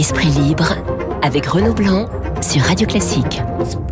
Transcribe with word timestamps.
Esprit 0.00 0.28
libre 0.28 0.76
avec 1.20 1.44
Renaud 1.44 1.74
Blanc 1.74 2.06
sur 2.40 2.62
Radio 2.62 2.86
Classique. 2.86 3.42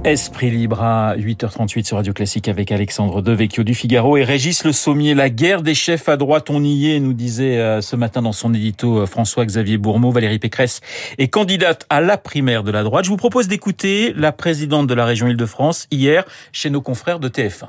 Esprit 0.04 0.50
libre 0.50 0.82
à 0.82 1.14
8h38 1.18 1.84
sur 1.84 1.98
Radio 1.98 2.14
Classique 2.14 2.48
avec 2.48 2.72
Alexandre 2.72 3.20
Devecchio 3.20 3.62
du 3.62 3.74
Figaro 3.74 4.16
et 4.16 4.24
Régis 4.24 4.64
Le 4.64 4.72
Sommier. 4.72 5.12
La 5.12 5.28
guerre 5.28 5.60
des 5.60 5.74
chefs 5.74 6.08
à 6.08 6.16
droite, 6.16 6.48
on 6.48 6.64
y 6.64 6.94
est, 6.94 6.98
nous 6.98 7.12
disait 7.12 7.58
euh, 7.58 7.82
ce 7.82 7.94
matin 7.94 8.22
dans 8.22 8.32
son 8.32 8.54
édito 8.54 9.00
euh, 9.00 9.04
François-Xavier 9.04 9.76
Bourmeau. 9.76 10.10
Valérie 10.10 10.38
Pécresse 10.38 10.80
est 11.18 11.28
candidate 11.28 11.84
à 11.90 12.00
la 12.00 12.16
primaire 12.16 12.62
de 12.62 12.70
la 12.70 12.84
droite. 12.84 13.04
Je 13.04 13.10
vous 13.10 13.18
propose 13.18 13.46
d'écouter 13.46 14.14
la 14.16 14.32
présidente 14.32 14.86
de 14.86 14.94
la 14.94 15.04
région 15.04 15.28
Île-de-France 15.28 15.88
hier 15.90 16.24
chez 16.52 16.70
nos 16.70 16.80
confrères 16.80 17.20
de 17.20 17.28
TF1. 17.28 17.66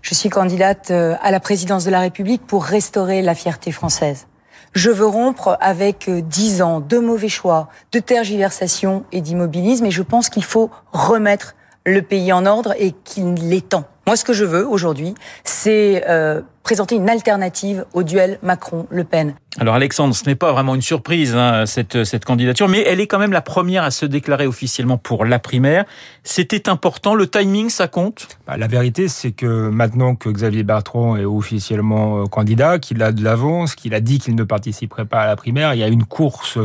Je 0.00 0.14
suis 0.14 0.30
candidate 0.30 0.90
euh, 0.90 1.16
à 1.20 1.30
la 1.30 1.38
présidence 1.38 1.84
de 1.84 1.90
la 1.90 2.00
République 2.00 2.46
pour 2.46 2.64
restaurer 2.64 3.20
la 3.20 3.34
fierté 3.34 3.72
française. 3.72 4.26
Je 4.74 4.90
veux 4.90 5.06
rompre 5.06 5.56
avec 5.60 6.10
dix 6.10 6.60
ans 6.60 6.80
de 6.80 6.98
mauvais 6.98 7.28
choix, 7.28 7.68
de 7.92 8.00
tergiversation 8.00 9.04
et 9.12 9.20
d'immobilisme 9.20 9.86
et 9.86 9.92
je 9.92 10.02
pense 10.02 10.28
qu'il 10.28 10.44
faut 10.44 10.68
remettre 10.92 11.54
le 11.86 12.02
pays 12.02 12.32
en 12.32 12.44
ordre 12.44 12.74
et 12.78 12.92
qu'il 13.04 13.52
est 13.52 13.68
temps. 13.68 13.84
Moi, 14.06 14.16
ce 14.16 14.24
que 14.24 14.34
je 14.34 14.44
veux 14.44 14.66
aujourd'hui, 14.66 15.14
c'est 15.44 16.04
euh, 16.08 16.42
présenter 16.64 16.96
une 16.96 17.08
alternative 17.08 17.84
au 17.92 18.02
duel 18.02 18.38
Macron-Le 18.42 19.04
Pen. 19.04 19.34
Alors 19.60 19.76
Alexandre, 19.76 20.16
ce 20.16 20.24
n'est 20.26 20.34
pas 20.34 20.50
vraiment 20.50 20.74
une 20.74 20.82
surprise 20.82 21.36
hein, 21.36 21.64
cette 21.64 22.02
cette 22.02 22.24
candidature, 22.24 22.68
mais 22.68 22.82
elle 22.82 22.98
est 22.98 23.06
quand 23.06 23.20
même 23.20 23.30
la 23.30 23.40
première 23.40 23.84
à 23.84 23.92
se 23.92 24.04
déclarer 24.04 24.48
officiellement 24.48 24.98
pour 24.98 25.24
la 25.24 25.38
primaire. 25.38 25.84
C'était 26.24 26.68
important, 26.68 27.14
le 27.14 27.28
timing, 27.28 27.68
ça 27.68 27.86
compte? 27.86 28.26
Bah, 28.48 28.56
La 28.56 28.66
vérité, 28.66 29.06
c'est 29.06 29.30
que 29.30 29.68
maintenant 29.68 30.16
que 30.16 30.28
Xavier 30.28 30.64
Bertrand 30.64 31.16
est 31.16 31.24
officiellement 31.24 32.22
euh, 32.22 32.24
candidat, 32.24 32.80
qu'il 32.80 33.00
a 33.00 33.12
de 33.12 33.22
l'avance, 33.22 33.76
qu'il 33.76 33.94
a 33.94 34.00
dit 34.00 34.18
qu'il 34.18 34.34
ne 34.34 34.42
participerait 34.42 35.04
pas 35.04 35.20
à 35.20 35.26
la 35.28 35.36
primaire, 35.36 35.72
il 35.74 35.78
y 35.78 35.84
a 35.84 35.88
une 35.88 36.04
course, 36.04 36.58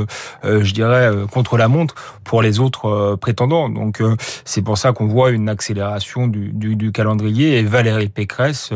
euh, 0.43 0.63
je 0.63 0.73
dirais, 0.73 1.11
euh, 1.11 1.27
contre 1.27 1.57
la 1.57 1.67
montre 1.67 1.93
pour 2.23 2.41
les 2.41 2.59
autres 2.59 3.17
prétendants. 3.21 3.69
Donc 3.69 4.01
c'est 4.45 4.63
pour 4.63 4.79
ça 4.79 4.93
qu'on 4.93 5.07
voit 5.07 5.29
une 5.29 5.49
accélération 5.49 6.27
du, 6.27 6.49
du, 6.53 6.75
du 6.75 6.91
calendrier 6.91 7.28
et 7.37 7.63
Valérie 7.63 8.09
Pécresse 8.09 8.71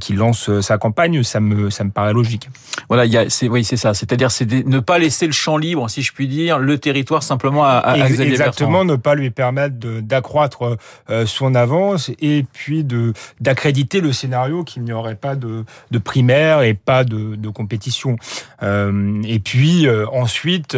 qui 0.00 0.14
lance 0.14 0.60
sa 0.60 0.78
campagne, 0.78 1.22
ça 1.22 1.40
me 1.40 1.70
ça 1.70 1.84
me 1.84 1.90
paraît 1.90 2.12
logique. 2.12 2.48
Voilà, 2.88 3.02
a 3.02 3.26
oui, 3.48 3.64
c'est 3.64 3.76
ça. 3.76 3.94
C'est-à-dire, 3.94 4.30
c'est 4.30 4.50
ne 4.66 4.78
pas 4.78 4.98
laisser 4.98 5.26
le 5.26 5.32
champ 5.32 5.56
libre, 5.56 5.88
si 5.90 6.02
je 6.02 6.12
puis 6.12 6.28
dire, 6.28 6.58
le 6.58 6.78
territoire 6.78 7.22
simplement 7.22 7.64
à, 7.64 7.78
à 7.78 8.08
Xavier 8.08 8.32
Exactement, 8.32 8.84
ne 8.84 8.96
pas 8.96 9.14
lui 9.14 9.30
permettre 9.30 9.76
d'accroître 9.76 10.76
euh, 11.10 11.26
son 11.26 11.54
avance 11.54 12.10
et 12.20 12.44
puis 12.52 12.84
de 12.84 13.12
d'accréditer 13.40 14.00
le 14.00 14.12
scénario 14.12 14.64
qu'il 14.64 14.82
n'y 14.82 14.92
aurait 14.92 15.14
pas 15.14 15.36
de, 15.36 15.64
de 15.90 15.98
primaire 15.98 16.62
et 16.62 16.74
pas 16.74 17.04
de, 17.04 17.36
de 17.36 17.48
compétition. 17.48 18.16
Euh, 18.62 19.22
et 19.24 19.38
puis 19.38 19.86
euh, 19.86 20.06
ensuite, 20.12 20.76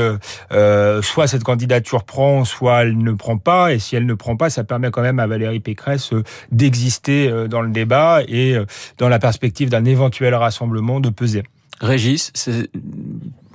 euh, 0.53 1.03
soit 1.03 1.27
cette 1.27 1.45
candidature 1.45 2.05
prend, 2.05 2.45
soit 2.45 2.83
elle 2.83 2.99
ne 2.99 3.13
prend 3.13 3.39
pas. 3.39 3.73
Et 3.73 3.79
si 3.79 3.97
elle 3.97 4.07
ne 4.07 4.15
prend 4.15 4.37
pas, 4.37 4.51
ça 4.51 4.65
permet 4.65 4.91
quand 4.91 5.03
même 5.03 5.19
à 5.19 5.27
Valérie 5.27 5.61
Pécresse 5.61 6.13
d'exister 6.53 7.08
dans 7.49 7.63
le 7.63 7.71
débat 7.71 8.23
et 8.27 8.57
dans 8.99 9.09
la 9.09 9.19
perspective 9.19 9.71
d'un 9.71 9.85
éventuel 9.85 10.35
rassemblement 10.35 11.01
de 11.01 11.11
peser. 11.11 11.43
Régis, 11.81 12.33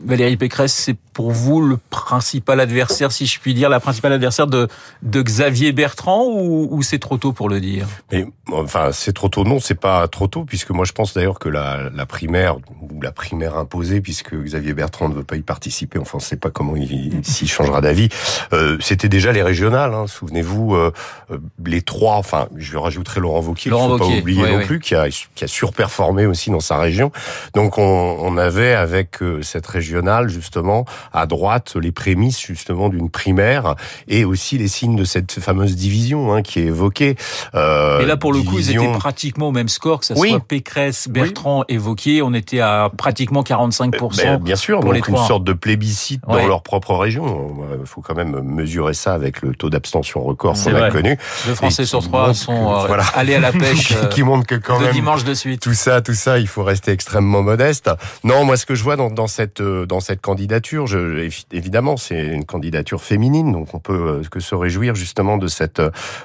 Valérie 0.05 0.37
Pécresse, 0.37 0.73
c'est 0.73 0.95
pour 1.13 1.31
vous 1.31 1.61
le 1.61 1.77
principal 1.89 2.59
adversaire, 2.59 3.11
si 3.11 3.25
je 3.25 3.39
puis 3.39 3.53
dire, 3.53 3.69
la 3.69 3.79
principale 3.79 4.13
adversaire 4.13 4.47
de, 4.47 4.67
de 5.03 5.21
Xavier 5.21 5.71
Bertrand 5.71 6.25
ou, 6.25 6.67
ou 6.71 6.81
c'est 6.81 6.99
trop 6.99 7.17
tôt 7.17 7.33
pour 7.33 7.49
le 7.49 7.59
dire? 7.59 7.87
Mais 8.11 8.25
enfin, 8.51 8.91
c'est 8.91 9.13
trop 9.13 9.29
tôt. 9.29 9.43
Non, 9.43 9.59
c'est 9.59 9.79
pas 9.79 10.07
trop 10.07 10.27
tôt 10.27 10.43
puisque 10.43 10.71
moi 10.71 10.85
je 10.85 10.91
pense 10.91 11.13
d'ailleurs 11.13 11.39
que 11.39 11.49
la, 11.49 11.89
la 11.93 12.05
primaire 12.05 12.57
ou 12.81 13.01
la 13.01 13.11
primaire 13.11 13.57
imposée, 13.57 14.01
puisque 14.01 14.33
Xavier 14.35 14.73
Bertrand 14.73 15.09
ne 15.09 15.13
veut 15.13 15.23
pas 15.23 15.35
y 15.35 15.41
participer, 15.41 15.99
enfin, 15.99 16.11
on 16.15 16.17
ne 16.17 16.23
sait 16.23 16.37
pas 16.37 16.49
comment 16.49 16.75
il 16.75 17.21
s'il 17.23 17.49
changera 17.49 17.81
d'avis. 17.81 18.09
Euh, 18.53 18.77
C'était 18.81 19.09
déjà 19.09 19.31
les 19.31 19.43
régionales. 19.43 19.93
Hein, 19.93 20.07
Souvenez-vous, 20.07 20.75
euh, 20.75 20.91
euh 21.31 21.37
les 21.65 21.81
trois. 21.81 22.15
Enfin, 22.15 22.47
je 22.55 22.77
rajouterai 22.77 23.19
Laurent 23.19 23.41
Wauquiez, 23.41 23.71
qu'il 23.71 23.71
faut 23.71 23.97
pas 23.97 24.05
oublier 24.05 24.51
non 24.51 24.65
plus, 24.65 24.79
qui 24.79 24.95
a 24.95 25.07
qui 25.09 25.43
a 25.43 25.47
surperformé 25.47 26.25
aussi 26.25 26.49
dans 26.49 26.59
sa 26.59 26.77
région. 26.77 27.11
Donc 27.53 27.77
on, 27.77 28.17
on 28.19 28.37
avait 28.37 28.73
avec 28.73 29.19
cette 29.41 29.67
régionale 29.93 30.29
justement 30.29 30.85
à 31.11 31.25
droite 31.25 31.75
les 31.75 31.91
prémices 31.91 32.41
justement 32.41 32.89
d'une 32.89 33.09
primaire 33.09 33.75
et 34.07 34.25
aussi 34.25 34.57
les 34.57 34.67
signes 34.67 34.95
de 34.95 35.03
cette 35.03 35.39
fameuse 35.39 35.75
division 35.75 36.33
hein, 36.33 36.41
qui 36.41 36.59
est 36.59 36.65
évoquée. 36.65 37.15
Euh, 37.53 37.99
et 37.99 38.05
là 38.05 38.17
pour 38.17 38.33
le 38.33 38.41
coup 38.41 38.57
ils 38.57 38.71
étaient 38.71 38.91
pratiquement 38.93 39.49
au 39.49 39.51
même 39.51 39.69
score 39.69 39.99
que 39.99 40.05
ça 40.05 40.15
soit 40.15 40.39
Pécresse, 40.39 41.07
Bertrand 41.07 41.63
évoqué, 41.67 42.21
on 42.21 42.33
était 42.33 42.59
à 42.59 42.89
pratiquement 42.95 43.43
45 43.43 43.95
euh, 43.95 44.07
ben, 44.17 44.37
Bien 44.37 44.55
sûr, 44.55 44.79
pour 44.79 44.93
donc 44.93 45.07
une 45.07 45.17
sorte 45.17 45.43
de 45.43 45.53
plébiscite 45.53 46.21
dans 46.27 46.47
leur 46.47 46.63
propre 46.63 46.95
région. 46.95 47.55
Il 47.79 47.85
faut 47.85 48.01
quand 48.01 48.15
même 48.15 48.41
mesurer 48.41 48.93
ça 48.93 49.13
avec 49.13 49.41
le 49.41 49.53
taux 49.53 49.69
d'abstention 49.69 50.23
record 50.23 50.55
qu'on 50.55 50.75
a 50.75 50.89
connu. 50.89 51.17
Deux 51.45 51.55
Français 51.55 51.85
sur 51.85 52.01
trois 52.01 52.33
sont 52.33 52.51
euh, 52.73 52.87
voilà. 52.87 53.03
allés 53.15 53.35
à 53.35 53.39
la 53.39 53.51
pêche. 53.51 53.93
qui 54.11 54.23
montre 54.23 54.45
que 54.45 54.55
quand 54.55 54.79
même 54.79 54.91
dimanche 54.91 55.23
de 55.23 55.33
suite. 55.33 55.61
Tout 55.61 55.73
ça, 55.73 56.01
tout 56.01 56.13
ça, 56.13 56.39
il 56.39 56.47
faut 56.47 56.63
rester 56.63 56.91
extrêmement 56.91 57.41
modeste. 57.41 57.89
Non, 58.23 58.45
moi 58.45 58.57
ce 58.57 58.65
que 58.65 58.75
je 58.75 58.83
vois 58.83 58.95
dans, 58.95 59.09
dans 59.09 59.27
cette 59.27 59.61
dans 59.85 59.99
cette 59.99 60.21
candidature, 60.21 60.87
je, 60.87 61.29
évidemment, 61.51 61.97
c'est 61.97 62.25
une 62.25 62.45
candidature 62.45 63.01
féminine, 63.01 63.51
donc 63.51 63.73
on 63.73 63.79
peut 63.79 63.93
euh, 63.93 64.21
que 64.29 64.39
se 64.39 64.55
réjouir 64.55 64.95
justement 64.95 65.37
de 65.37 65.47
cette 65.47 65.81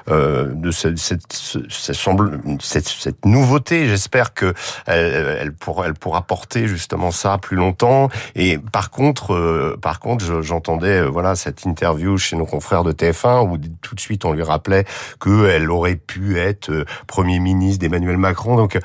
euh, 0.09 0.51
de 0.53 0.71
cette 0.71 0.97
cette, 0.97 1.31
cette, 1.31 2.87
cette 2.87 3.25
nouveauté. 3.25 3.87
J'espère 3.87 4.33
que 4.33 4.53
elle, 4.85 5.37
elle, 5.41 5.53
pourra 5.53 5.87
elle 5.87 5.93
pourra 5.93 6.21
porter 6.21 6.67
justement 6.67 7.11
ça 7.11 7.37
plus 7.37 7.57
longtemps. 7.57 8.09
Et 8.35 8.57
par 8.57 8.89
contre, 8.91 9.33
euh, 9.33 9.77
par 9.81 9.99
contre, 9.99 10.41
j'entendais 10.41 11.01
voilà 11.01 11.35
cette 11.35 11.65
interview 11.65 12.17
chez 12.17 12.35
nos 12.35 12.45
confrères 12.45 12.83
de 12.83 12.91
TF1 12.91 13.47
où 13.47 13.57
tout 13.81 13.95
de 13.95 13.99
suite 13.99 14.25
on 14.25 14.33
lui 14.33 14.43
rappelait 14.43 14.85
qu'elle 15.21 15.69
aurait 15.71 15.95
pu 15.95 16.37
être 16.39 16.85
premier 17.07 17.39
ministre 17.39 17.79
d'Emmanuel 17.79 18.17
Macron. 18.17 18.55
Donc 18.55 18.79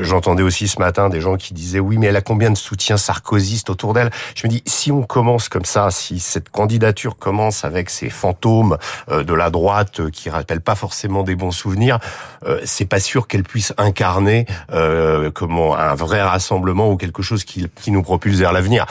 j'entendais 0.00 0.42
aussi 0.42 0.68
ce 0.68 0.78
matin 0.78 1.08
des 1.08 1.20
gens 1.20 1.36
qui 1.36 1.54
disaient 1.54 1.80
oui, 1.80 1.98
mais 1.98 2.06
elle 2.06 2.16
a 2.16 2.20
combien 2.20 2.50
de 2.50 2.56
soutiens 2.56 2.96
sarkozystes 2.96 3.70
autour 3.70 3.94
d'elle? 3.94 4.10
Je 4.34 4.46
me 4.46 4.50
dis 4.50 4.62
si 4.66 4.92
on 4.92 5.02
commence 5.02 5.48
comme 5.48 5.64
ça, 5.64 5.90
si 5.90 6.20
cette 6.20 6.50
candidature 6.50 7.16
commence 7.18 7.64
avec 7.64 7.90
ces 7.90 8.10
fantômes 8.10 8.76
euh, 9.10 9.22
de 9.24 9.34
la 9.34 9.50
droite 9.50 10.00
euh, 10.00 10.10
qui 10.10 10.30
rappellent 10.30 10.60
pas 10.60 10.74
forcément 10.74 11.22
des 11.22 11.34
bons 11.34 11.50
souvenirs, 11.50 11.98
euh, 12.46 12.60
c'est 12.64 12.84
pas 12.84 13.00
sûr 13.00 13.26
qu'elle 13.26 13.42
puisse 13.42 13.72
incarner 13.78 14.46
comment 15.34 15.76
un 15.76 15.94
vrai 15.94 16.22
rassemblement 16.22 16.90
ou 16.90 16.96
quelque 16.96 17.22
chose 17.22 17.44
qui, 17.44 17.66
qui 17.80 17.90
nous 17.90 18.02
propulse 18.02 18.38
vers 18.38 18.52
l'avenir. 18.52 18.86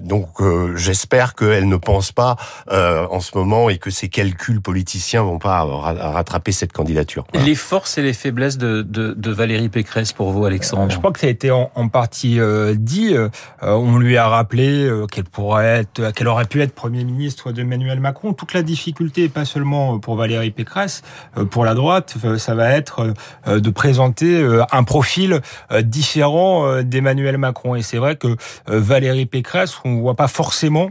donc 0.00 0.28
j'espère 0.76 1.34
qu'elle 1.34 1.68
ne 1.68 1.76
pense 1.76 2.12
pas 2.12 2.36
en 2.70 3.20
ce 3.20 3.36
moment 3.36 3.68
et 3.70 3.78
que 3.78 3.90
ses 3.90 4.08
calculs 4.08 4.60
politiciens 4.60 5.22
vont 5.22 5.38
pas 5.38 5.62
rattraper 5.64 6.52
cette 6.52 6.72
candidature. 6.72 7.26
Les 7.34 7.54
forces 7.54 7.98
et 7.98 8.02
les 8.02 8.12
faiblesses 8.12 8.58
de, 8.58 8.82
de, 8.82 9.14
de, 9.16 9.30
Valérie 9.30 9.68
Pécresse 9.68 10.12
pour 10.12 10.30
vous, 10.30 10.44
Alexandre? 10.44 10.90
Je 10.90 10.98
crois 10.98 11.12
que 11.12 11.20
ça 11.20 11.26
a 11.26 11.30
été 11.30 11.50
en, 11.50 11.70
en 11.74 11.88
partie 11.88 12.38
dit. 12.74 13.14
on 13.62 13.98
lui 13.98 14.16
a 14.16 14.28
rappelé 14.28 14.53
qu'elle 14.54 15.24
pourrait 15.24 15.80
être, 15.80 16.12
qu'elle 16.12 16.28
aurait 16.28 16.44
pu 16.44 16.62
être 16.62 16.74
Premier 16.74 17.04
ministre 17.04 17.52
d'Emmanuel 17.52 18.00
Macron. 18.00 18.32
Toute 18.32 18.52
la 18.52 18.62
difficulté, 18.62 19.28
pas 19.28 19.44
seulement 19.44 19.98
pour 19.98 20.16
Valérie 20.16 20.50
Pécresse, 20.50 21.02
euh, 21.36 21.44
pour 21.44 21.64
la 21.64 21.74
droite, 21.74 22.14
euh, 22.24 22.38
ça 22.38 22.54
va 22.54 22.70
être 22.70 23.14
euh, 23.46 23.60
de 23.60 23.70
présenter 23.70 24.44
un 24.72 24.84
profil 24.84 25.40
différent 25.82 26.82
d'Emmanuel 26.82 27.38
Macron. 27.38 27.74
Et 27.74 27.82
c'est 27.82 27.96
vrai 27.96 28.16
que 28.16 28.36
Valérie 28.66 29.26
Pécresse, 29.26 29.76
on 29.84 29.96
voit 29.96 30.14
pas 30.14 30.28
forcément 30.28 30.90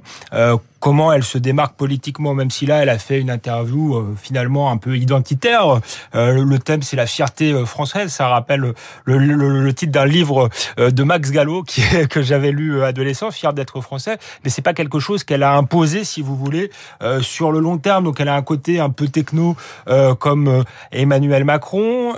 comment 0.84 1.14
elle 1.14 1.24
se 1.24 1.38
démarque 1.38 1.78
politiquement, 1.78 2.34
même 2.34 2.52
si 2.52 2.66
là, 2.66 2.84
elle 2.84 2.90
a 2.90 2.98
fait 2.98 3.22
une 3.22 3.30
interview 3.30 3.96
euh, 3.96 4.16
finalement 4.22 4.70
un 4.70 4.76
peu 4.76 4.98
identitaire. 4.98 5.80
Euh, 6.14 6.44
le 6.44 6.60
thème, 6.60 6.84
c'est 6.84 6.98
la 6.98 7.06
fierté 7.06 7.54
euh, 7.54 7.66
française. 7.66 8.12
Ça 8.12 8.28
rappelle 8.28 8.74
le, 9.06 9.18
le, 9.18 9.74
titre 9.74 9.94
d'un 9.94 10.06
livre 10.06 10.50
de 10.78 11.04
Max 11.04 11.32
Gallo 11.32 11.64
qui, 11.64 11.84
que 12.10 12.22
j'avais 12.22 12.52
lu 12.52 12.84
adolescent, 12.84 13.32
fier 13.32 13.54
d'être 13.54 13.80
français. 13.80 14.18
Mais 14.44 14.50
c'est 14.50 14.62
pas 14.62 14.74
quelque 14.74 15.00
chose 15.00 15.24
qu'elle 15.24 15.44
a 15.44 15.56
imposé, 15.56 16.04
si 16.04 16.22
vous 16.22 16.36
voulez, 16.36 16.70
sur 17.22 17.54
le 17.54 17.60
long 17.60 17.78
terme. 17.78 18.04
Donc, 18.04 18.20
elle 18.20 18.28
a 18.28 18.36
un 18.36 18.42
côté 18.42 18.82
un 18.82 18.90
peu 18.90 19.08
techno 19.08 19.56
comme 20.20 20.64
Emmanuel 20.92 21.46
Macron. 21.46 22.14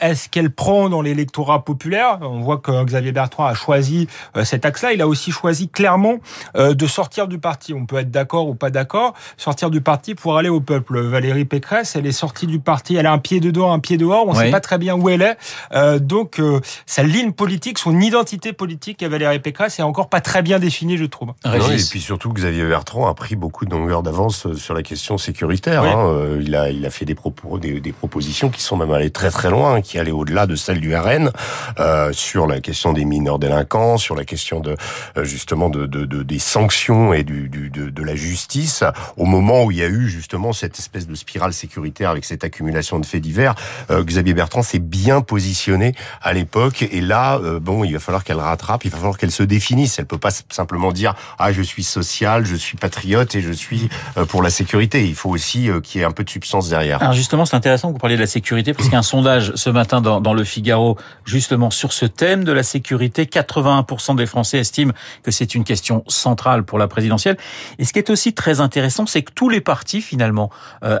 Est-ce 0.00 0.28
qu'elle 0.30 0.50
prend 0.50 0.88
dans 0.88 1.02
l'électorat 1.02 1.64
populaire? 1.64 2.18
On 2.22 2.40
voit 2.40 2.58
que 2.58 2.84
Xavier 2.84 3.12
Bertrand 3.12 3.44
a 3.46 3.54
choisi 3.54 4.08
cet 4.42 4.64
axe-là. 4.64 4.94
Il 4.94 5.02
a 5.02 5.06
aussi 5.06 5.30
choisi 5.30 5.68
clairement 5.68 6.16
de 6.54 6.86
sortir 6.86 7.28
du 7.28 7.38
parti. 7.38 7.74
On 7.74 7.84
peut 7.84 8.05
d'accord 8.10 8.48
ou 8.48 8.54
pas 8.54 8.70
d'accord, 8.70 9.14
sortir 9.36 9.70
du 9.70 9.80
parti 9.80 10.14
pour 10.14 10.36
aller 10.36 10.48
au 10.48 10.60
peuple. 10.60 11.00
Valérie 11.00 11.44
Pécresse, 11.44 11.96
elle 11.96 12.06
est 12.06 12.12
sortie 12.12 12.46
du 12.46 12.58
parti, 12.58 12.96
elle 12.96 13.06
a 13.06 13.12
un 13.12 13.18
pied 13.18 13.40
dedans, 13.40 13.72
un 13.72 13.78
pied 13.78 13.96
dehors, 13.96 14.26
on 14.26 14.32
ne 14.32 14.38
sait 14.38 14.50
pas 14.50 14.60
très 14.60 14.78
bien 14.78 14.94
où 14.94 15.08
elle 15.08 15.22
est. 15.22 15.36
Euh, 15.72 15.98
donc 15.98 16.40
euh, 16.40 16.60
sa 16.86 17.02
ligne 17.02 17.32
politique, 17.32 17.78
son 17.78 18.00
identité 18.00 18.52
politique 18.52 19.02
à 19.02 19.08
Valérie 19.08 19.38
Pécresse 19.38 19.78
est 19.78 19.82
encore 19.82 20.08
pas 20.08 20.20
très 20.20 20.42
bien 20.42 20.58
définie, 20.58 20.96
je 20.96 21.04
trouve. 21.04 21.30
et 21.44 21.58
puis 21.90 22.00
surtout, 22.00 22.32
Xavier 22.32 22.64
Bertrand 22.64 23.08
a 23.08 23.14
pris 23.14 23.36
beaucoup 23.36 23.64
de 23.64 23.70
longueur 23.70 24.02
d'avance 24.02 24.46
euh, 24.46 24.54
sur 24.54 24.74
la 24.74 24.82
question 24.82 25.18
sécuritaire. 25.18 25.82
Hein. 25.82 26.38
Il, 26.40 26.54
a, 26.54 26.70
il 26.70 26.84
a 26.86 26.90
fait 26.90 27.04
des, 27.04 27.14
propos, 27.14 27.58
des, 27.58 27.80
des, 27.80 27.92
propositions 27.92 28.48
qui 28.50 28.62
sont 28.62 28.76
même 28.76 28.90
allées 28.90 29.10
très 29.10 29.30
très 29.30 29.50
loin, 29.50 29.80
qui 29.80 29.98
allaient 29.98 30.10
au-delà 30.10 30.46
de 30.46 30.56
celles 30.56 30.80
du 30.80 30.94
RN, 30.96 31.30
euh, 31.78 32.12
sur 32.12 32.46
la 32.46 32.60
question 32.60 32.92
des 32.92 33.04
mineurs 33.04 33.38
délinquants, 33.38 33.96
sur 33.96 34.14
la 34.14 34.24
question 34.24 34.60
de 34.60 34.76
justement 35.22 35.68
de, 35.70 35.86
de, 35.86 36.04
de 36.04 36.22
des 36.22 36.38
sanctions 36.38 37.12
et 37.12 37.22
du, 37.22 37.48
du 37.48 37.70
de, 37.70 37.95
de 37.96 38.02
la 38.02 38.14
justice 38.14 38.84
au 39.16 39.24
moment 39.24 39.64
où 39.64 39.70
il 39.70 39.78
y 39.78 39.82
a 39.82 39.88
eu 39.88 40.08
justement 40.08 40.52
cette 40.52 40.78
espèce 40.78 41.06
de 41.06 41.14
spirale 41.14 41.52
sécuritaire 41.52 42.10
avec 42.10 42.24
cette 42.24 42.44
accumulation 42.44 42.98
de 42.98 43.06
faits 43.06 43.22
divers. 43.22 43.54
Xavier 43.90 44.34
Bertrand 44.34 44.62
s'est 44.62 44.78
bien 44.78 45.20
positionné 45.22 45.94
à 46.22 46.32
l'époque 46.32 46.82
et 46.82 47.00
là, 47.00 47.40
bon, 47.60 47.84
il 47.84 47.92
va 47.92 47.98
falloir 47.98 48.22
qu'elle 48.22 48.38
rattrape, 48.38 48.84
il 48.84 48.90
va 48.90 48.98
falloir 48.98 49.18
qu'elle 49.18 49.30
se 49.30 49.42
définisse. 49.42 49.98
Elle 49.98 50.06
peut 50.06 50.18
pas 50.18 50.30
simplement 50.50 50.92
dire 50.92 51.14
ah 51.38 51.52
je 51.52 51.62
suis 51.62 51.82
social, 51.82 52.44
je 52.44 52.54
suis 52.54 52.76
patriote 52.76 53.34
et 53.34 53.40
je 53.40 53.52
suis 53.52 53.88
pour 54.28 54.42
la 54.42 54.50
sécurité. 54.50 55.06
Il 55.06 55.14
faut 55.14 55.30
aussi 55.30 55.70
qu'il 55.82 56.00
y 56.00 56.04
ait 56.04 56.06
un 56.06 56.12
peu 56.12 56.24
de 56.24 56.30
substance 56.30 56.68
derrière. 56.68 57.00
Alors 57.02 57.14
justement, 57.14 57.46
c'est 57.46 57.56
intéressant 57.56 57.88
que 57.88 57.94
vous 57.94 57.98
parliez 57.98 58.16
de 58.16 58.20
la 58.20 58.26
sécurité 58.26 58.74
parce 58.74 58.88
qu'il 58.88 58.96
sondage 59.06 59.52
ce 59.54 59.70
matin 59.70 60.02
dans, 60.02 60.20
dans 60.20 60.34
le 60.34 60.44
Figaro 60.44 60.98
justement 61.24 61.70
sur 61.70 61.92
ce 61.92 62.04
thème 62.04 62.44
de 62.44 62.52
la 62.52 62.62
sécurité. 62.62 63.24
81% 63.24 64.16
des 64.16 64.26
Français 64.26 64.58
estiment 64.58 64.92
que 65.22 65.30
c'est 65.30 65.54
une 65.54 65.64
question 65.64 66.04
centrale 66.08 66.64
pour 66.64 66.78
la 66.78 66.88
présidentielle. 66.88 67.36
Ce 67.86 67.92
qui 67.92 67.98
est 67.98 68.10
aussi 68.10 68.34
très 68.34 68.60
intéressant, 68.60 69.06
c'est 69.06 69.22
que 69.22 69.32
tous 69.32 69.48
les 69.48 69.60
partis 69.60 70.02
finalement 70.02 70.50
euh, 70.84 70.98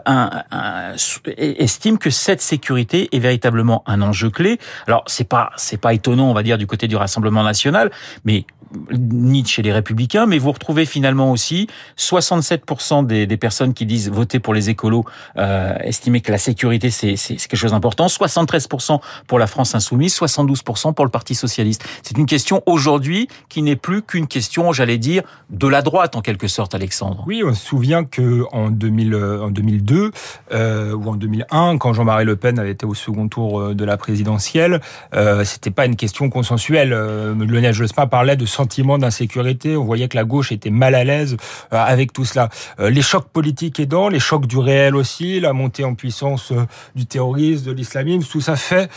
estiment 1.36 1.98
que 1.98 2.10
cette 2.10 2.40
sécurité 2.40 3.08
est 3.12 3.18
véritablement 3.18 3.82
un 3.86 4.00
enjeu 4.02 4.30
clé. 4.30 4.58
Alors 4.86 5.04
c'est 5.06 5.28
pas 5.28 5.50
c'est 5.56 5.80
pas 5.80 5.92
étonnant, 5.92 6.30
on 6.30 6.34
va 6.34 6.42
dire, 6.42 6.58
du 6.58 6.66
côté 6.66 6.88
du 6.88 6.96
Rassemblement 6.96 7.42
national, 7.42 7.90
mais 8.24 8.46
ni 8.90 9.44
chez 9.44 9.62
les 9.62 9.72
républicains, 9.72 10.26
mais 10.26 10.38
vous 10.38 10.52
retrouvez 10.52 10.86
finalement 10.86 11.30
aussi 11.30 11.68
67% 11.98 13.06
des, 13.06 13.36
personnes 13.36 13.74
qui 13.74 13.86
disent 13.86 14.10
voter 14.10 14.40
pour 14.40 14.54
les 14.54 14.70
écolos 14.70 15.04
euh, 15.36 15.76
estimer 15.80 16.20
que 16.20 16.32
la 16.32 16.38
sécurité 16.38 16.90
c'est 16.90 17.14
quelque 17.14 17.56
chose 17.56 17.72
d'important, 17.72 18.06
73% 18.06 19.00
pour 19.26 19.38
la 19.38 19.46
France 19.46 19.74
insoumise, 19.74 20.16
72% 20.18 20.94
pour 20.94 21.04
le 21.04 21.10
Parti 21.10 21.34
socialiste. 21.34 21.84
C'est 22.02 22.16
une 22.16 22.26
question 22.26 22.62
aujourd'hui 22.66 23.28
qui 23.48 23.62
n'est 23.62 23.76
plus 23.76 24.02
qu'une 24.02 24.26
question, 24.26 24.72
j'allais 24.72 24.98
dire, 24.98 25.22
de 25.50 25.68
la 25.68 25.82
droite 25.82 26.16
en 26.16 26.22
quelque 26.22 26.48
sorte, 26.48 26.74
Alexandre. 26.74 27.24
Oui, 27.26 27.42
on 27.44 27.54
se 27.54 27.64
souvient 27.64 28.04
que 28.04 28.44
en, 28.52 28.70
2000, 28.70 29.14
en 29.14 29.50
2002 29.50 30.10
euh, 30.52 30.94
ou 30.94 31.10
en 31.10 31.16
2001, 31.16 31.78
quand 31.78 31.92
Jean-Marie 31.92 32.24
Le 32.24 32.36
Pen 32.36 32.58
avait 32.58 32.72
été 32.72 32.86
au 32.86 32.94
second 32.94 33.28
tour 33.28 33.60
euh, 33.60 33.74
de 33.74 33.84
la 33.84 33.96
présidentielle, 33.96 34.80
euh, 35.14 35.44
c'était 35.44 35.70
pas 35.70 35.86
une 35.86 35.96
question 35.96 36.28
consensuelle. 36.30 36.92
Euh, 36.92 37.34
Lionel 37.34 37.72
Jospin 37.72 38.06
parlait 38.06 38.36
de 38.36 38.46
sentiment 38.56 38.98
d'insécurité. 38.98 39.76
On 39.76 39.84
voyait 39.84 40.08
que 40.08 40.16
la 40.16 40.24
gauche 40.24 40.50
était 40.52 40.70
mal 40.70 40.94
à 40.94 41.04
l'aise 41.04 41.36
euh, 41.72 41.76
avec 41.76 42.12
tout 42.12 42.24
cela. 42.24 42.48
Euh, 42.80 42.90
les 42.90 43.02
chocs 43.02 43.28
politiques 43.28 43.78
aidant, 43.80 44.08
les 44.08 44.20
chocs 44.20 44.46
du 44.46 44.58
réel 44.58 44.96
aussi, 44.96 45.40
la 45.40 45.52
montée 45.52 45.84
en 45.84 45.94
puissance 45.94 46.52
euh, 46.52 46.64
du 46.94 47.06
terrorisme, 47.06 47.66
de 47.66 47.72
l'islamisme, 47.72 48.26
tout 48.30 48.40
ça 48.40 48.56
fait 48.56 48.90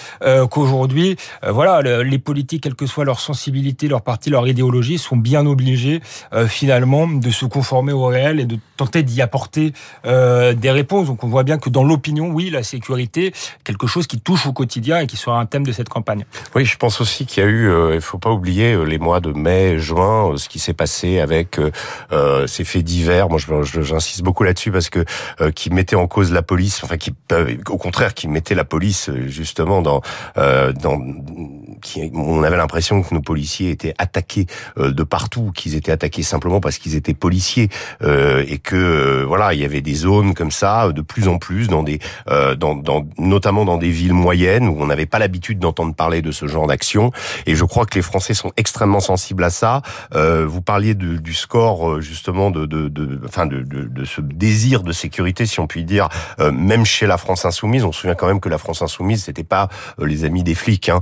qu'aujourd'hui, 0.50 1.16
voilà, 1.48 1.82
les 1.82 2.20
politiques, 2.20 2.64
quelle 2.64 2.76
que 2.76 2.86
soit 2.86 3.06
leur 3.06 3.20
sensibilité, 3.20 3.88
leur 3.88 4.02
parti, 4.02 4.30
leur 4.30 4.48
idéologie, 4.48 4.98
sont 4.98 5.18
bien 5.18 5.46
obligés 5.46 6.02
finalement 6.48 7.08
de 7.08 7.30
se 7.30 7.46
conformer 7.46 7.94
au 7.94 8.06
réel 8.06 8.40
et 8.40 8.46
de 8.46 8.58
tenter 8.78 9.04
d'y 9.04 9.22
apporter 9.22 9.74
des 10.04 10.72
réponses. 10.72 11.08
Donc 11.08 11.24
on 11.24 11.28
voit 11.28 11.44
bien 11.44 11.58
que 11.58 11.70
dans 11.70 11.84
l'opinion, 11.84 12.30
oui, 12.30 12.50
la 12.50 12.64
sécurité, 12.64 13.34
quelque 13.64 13.88
chose 13.88 14.08
qui 14.08 14.20
touche 14.20 14.46
au 14.46 14.54
quotidien 14.54 15.00
et 15.00 15.08
qui 15.08 15.18
sera 15.18 15.40
un 15.40 15.46
thème 15.46 15.66
de 15.66 15.72
cette 15.72 15.90
campagne. 15.90 16.26
Oui, 16.56 16.66
je 16.66 16.78
pense 16.78 17.02
aussi 17.02 17.26
qu'il 17.26 17.44
y 17.44 17.46
a 17.46 17.50
eu, 17.50 17.94
il 17.94 18.02
faut 18.02 18.20
pas 18.20 18.32
oublier 18.32 18.78
les 18.86 19.00
mois 19.00 19.20
de 19.20 19.32
mai 19.32 19.49
mai, 19.50 19.80
juin, 19.80 20.32
euh, 20.32 20.38
ce 20.38 20.50
qui 20.50 20.60
s'est 20.60 20.74
passé 20.74 21.20
avec 21.20 21.60
euh, 21.60 21.72
euh, 22.12 22.48
ces 22.48 22.64
faits 22.64 22.84
divers. 22.84 23.30
Moi, 23.30 23.40
j'insiste 23.64 24.22
beaucoup 24.22 24.44
là-dessus 24.44 24.72
parce 24.72 24.90
que 24.90 25.04
qui 25.56 25.70
mettait 25.70 25.96
en 25.96 26.08
cause 26.08 26.32
la 26.32 26.42
police, 26.42 26.84
enfin 26.84 26.98
qui, 26.98 27.14
au 27.70 27.78
contraire, 27.78 28.14
qui 28.14 28.28
mettait 28.28 28.56
la 28.56 28.64
police 28.64 29.10
justement 29.28 29.82
dans 29.82 30.02
dans 30.36 31.00
qui, 31.82 32.12
on 32.14 32.44
avait 32.44 32.58
l'impression 32.58 33.02
que 33.02 33.14
nos 33.14 33.22
policiers 33.22 33.72
étaient 33.72 33.94
attaqués 33.98 34.46
de 34.78 35.04
partout, 35.04 35.52
qu'ils 35.56 35.76
étaient 35.76 35.92
attaqués 35.92 36.24
simplement 36.24 36.60
parce 36.60 36.78
qu'ils 36.78 36.96
étaient 36.96 37.14
policiers 37.14 37.70
et 38.02 38.58
que 38.58 39.24
voilà, 39.28 39.54
il 39.54 39.62
y 39.62 39.66
avait 39.66 39.82
des 39.82 39.96
zones 39.96 40.34
comme 40.34 40.52
ça 40.52 40.92
de 40.92 41.02
plus 41.02 41.28
en 41.28 41.38
plus 41.38 41.68
dans 41.68 41.84
des 41.84 42.00
dans, 42.28 42.76
dans 42.76 43.08
notamment 43.18 43.66
dans 43.66 43.78
des 43.78 43.90
villes 43.90 44.14
moyennes 44.14 44.68
où 44.68 44.76
on 44.80 44.88
n'avait 44.88 45.06
pas 45.06 45.20
l'habitude 45.20 45.60
d'entendre 45.60 45.96
parler 45.96 46.22
de 46.22 46.32
ce 46.32 46.48
genre 46.48 46.68
d'action. 46.68 47.12
Et 47.46 47.56
je 47.56 47.66
crois 47.66 47.86
que 47.86 47.96
les 47.96 48.02
Français 48.02 48.34
sont 48.34 48.52
extrêmement 48.58 49.00
sensibles 49.00 49.39
à 49.44 49.50
ça. 49.50 49.82
Euh, 50.16 50.46
vous 50.48 50.62
parliez 50.62 50.96
du 50.96 51.34
score 51.34 51.90
euh, 51.90 52.02
justement 52.02 52.52
de, 52.52 52.68
enfin 53.26 53.46
de, 53.46 53.66
ce 54.06 54.22
désir 54.22 54.84
de 54.84 54.92
sécurité, 54.92 55.46
si 55.46 55.60
on 55.60 55.68
peut 55.68 55.82
dire, 55.82 56.10
euh, 56.40 56.52
même 56.52 56.86
chez 56.86 57.08
la 57.08 57.18
France 57.18 57.46
insoumise. 57.46 57.84
On 57.84 57.92
se 57.92 58.02
souvient 58.02 58.16
quand 58.16 58.28
même 58.28 58.40
que 58.40 58.50
la 58.50 58.58
France 58.58 58.82
insoumise, 58.82 59.24
c'était 59.26 59.44
pas 59.44 59.70
les 60.00 60.26
amis 60.26 60.44
des 60.44 60.56
flics. 60.56 60.90
Hein. 60.90 61.02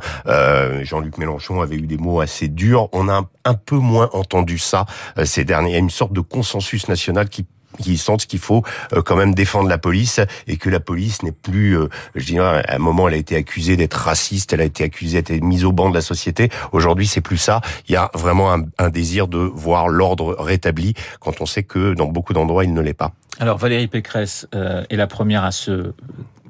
Jean-Luc 0.83 1.17
Mélenchon 1.17 1.61
avait 1.61 1.75
eu 1.75 1.87
des 1.87 1.97
mots 1.97 2.21
assez 2.21 2.47
durs. 2.47 2.89
On 2.91 3.09
a 3.09 3.21
un, 3.45 3.53
peu 3.53 3.77
moins 3.77 4.09
entendu 4.13 4.57
ça 4.57 4.85
ces 5.23 5.43
derniers. 5.43 5.69
Il 5.69 5.73
y 5.73 5.77
a 5.77 5.79
une 5.79 5.89
sorte 5.89 6.13
de 6.13 6.21
consensus 6.21 6.87
national 6.87 7.29
qui 7.29 7.45
qui 7.81 7.97
sentent 7.97 8.25
qu'il 8.25 8.39
faut 8.39 8.63
euh, 8.93 9.01
quand 9.01 9.15
même 9.15 9.33
défendre 9.33 9.69
la 9.69 9.77
police 9.77 10.19
et 10.47 10.57
que 10.57 10.69
la 10.69 10.79
police 10.79 11.23
n'est 11.23 11.31
plus, 11.31 11.77
euh, 11.77 11.87
je 12.15 12.25
dirais, 12.25 12.63
à 12.67 12.75
un 12.75 12.79
moment 12.79 13.07
elle 13.07 13.15
a 13.15 13.17
été 13.17 13.35
accusée 13.35 13.77
d'être 13.77 13.95
raciste, 13.95 14.53
elle 14.53 14.61
a 14.61 14.65
été 14.65 14.83
accusée 14.83 15.21
d'être 15.21 15.43
mise 15.43 15.65
au 15.65 15.71
banc 15.71 15.89
de 15.89 15.95
la 15.95 16.01
société. 16.01 16.49
Aujourd'hui, 16.71 17.07
c'est 17.07 17.21
plus 17.21 17.37
ça. 17.37 17.61
Il 17.87 17.93
y 17.93 17.95
a 17.95 18.09
vraiment 18.13 18.53
un, 18.53 18.89
désir 18.89 19.27
de 19.27 19.37
voir 19.37 19.89
l'ordre 19.89 20.35
rétabli 20.39 20.93
quand 21.19 21.41
on 21.41 21.45
sait 21.45 21.63
que 21.63 21.93
dans 21.93 22.07
beaucoup 22.07 22.33
d'endroits 22.33 22.63
il 22.63 22.73
ne 22.73 22.81
l'est 22.81 22.93
pas. 22.93 23.11
Alors 23.39 23.57
Valérie 23.57 23.87
Pécresse 23.87 24.47
euh, 24.55 24.83
est 24.89 24.95
la 24.95 25.07
première 25.07 25.43
à 25.43 25.51
se 25.51 25.93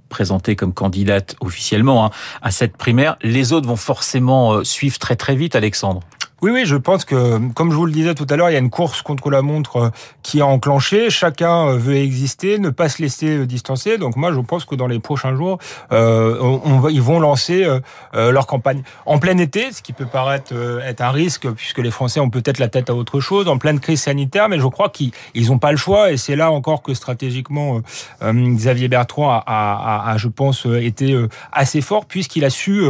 présenter 0.08 0.56
comme 0.56 0.74
candidate 0.74 1.36
officiellement 1.42 2.06
hein, 2.06 2.12
à 2.42 2.52
cette 2.52 2.78
primaire. 2.78 3.18
Les 3.22 3.52
autres 3.54 3.68
vont 3.68 3.76
forcément 3.76 4.64
suivre 4.64 4.98
très 5.00 5.16
très 5.16 5.36
vite, 5.36 5.56
Alexandre. 5.56 6.02
Oui, 6.44 6.52
oui, 6.52 6.68
je 6.68 6.76
pense 6.76 7.04
que, 7.04 7.40
comme 7.54 7.72
je 7.72 7.76
vous 7.76 7.88
le 7.88 7.92
disais 7.92 8.14
tout 8.14 8.28
à 8.30 8.36
l'heure, 8.36 8.52
il 8.52 8.54
y 8.54 8.56
a 8.56 8.60
une 8.60 8.70
course 8.70 9.02
contre 9.02 9.32
la 9.32 9.42
montre 9.42 9.78
euh, 9.78 9.90
qui 10.22 10.40
a 10.40 10.46
enclenché. 10.46 11.10
Chacun 11.10 11.70
euh, 11.70 11.78
veut 11.78 11.96
exister, 11.96 12.60
ne 12.60 12.70
pas 12.70 12.90
se 12.90 13.02
laisser 13.02 13.40
euh, 13.40 13.48
distancer. 13.48 13.98
Donc 13.98 14.16
moi, 14.16 14.32
je 14.32 14.40
pense 14.40 14.64
que 14.64 14.76
dans 14.76 14.86
les 14.86 15.00
prochains 15.00 15.36
jours, 15.36 15.58
euh, 15.92 16.38
on, 16.40 16.78
va, 16.78 16.92
ils 16.92 17.02
vont 17.02 17.20
lancer 17.20 17.66
euh, 17.66 18.32
leur 18.32 18.46
campagne 18.46 18.84
en 19.08 19.18
plein 19.18 19.36
été, 19.40 19.72
ce 19.72 19.82
qui 19.82 19.94
peut 19.94 20.06
paraître 20.06 20.54
être 20.86 21.02
un 21.02 21.10
risque 21.10 21.50
puisque 21.54 21.80
les 21.80 21.90
Français 21.90 22.20
ont 22.20 22.30
peut-être 22.30 22.60
la 22.60 22.68
tête 22.68 22.92
à 22.92 22.94
autre 22.94 23.20
chose, 23.20 23.48
en 23.48 23.58
pleine 23.58 23.80
crise 23.80 24.02
sanitaire. 24.02 24.48
Mais 24.48 24.60
je 24.60 24.68
crois 24.68 24.90
qu'ils 24.90 25.12
n'ont 25.48 25.58
pas 25.58 25.72
le 25.72 25.78
choix 25.78 26.12
et 26.12 26.18
c'est 26.18 26.36
là 26.36 26.52
encore 26.52 26.84
que 26.84 26.94
stratégiquement 26.94 27.82
Xavier 28.22 28.90
Bertrand 28.90 29.32
a, 29.32 29.44
a, 29.48 30.12
a, 30.12 30.18
je 30.18 30.28
pense, 30.28 30.68
été 30.68 31.20
assez 31.52 31.82
fort 31.82 32.06
puisqu'il 32.06 32.46
a 32.46 32.52
su 32.52 32.84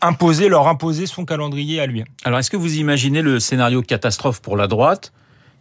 imposer, 0.00 0.48
leur 0.48 0.68
imposer 0.68 1.06
son 1.06 1.24
calendrier 1.24 1.80
à 1.80 1.86
lui. 1.86 2.04
Alors, 2.24 2.38
est-ce 2.38 2.50
que 2.50 2.56
vous 2.56 2.76
imaginez 2.76 3.22
le 3.22 3.40
scénario 3.40 3.82
catastrophe 3.82 4.40
pour 4.40 4.56
la 4.56 4.66
droite 4.66 5.12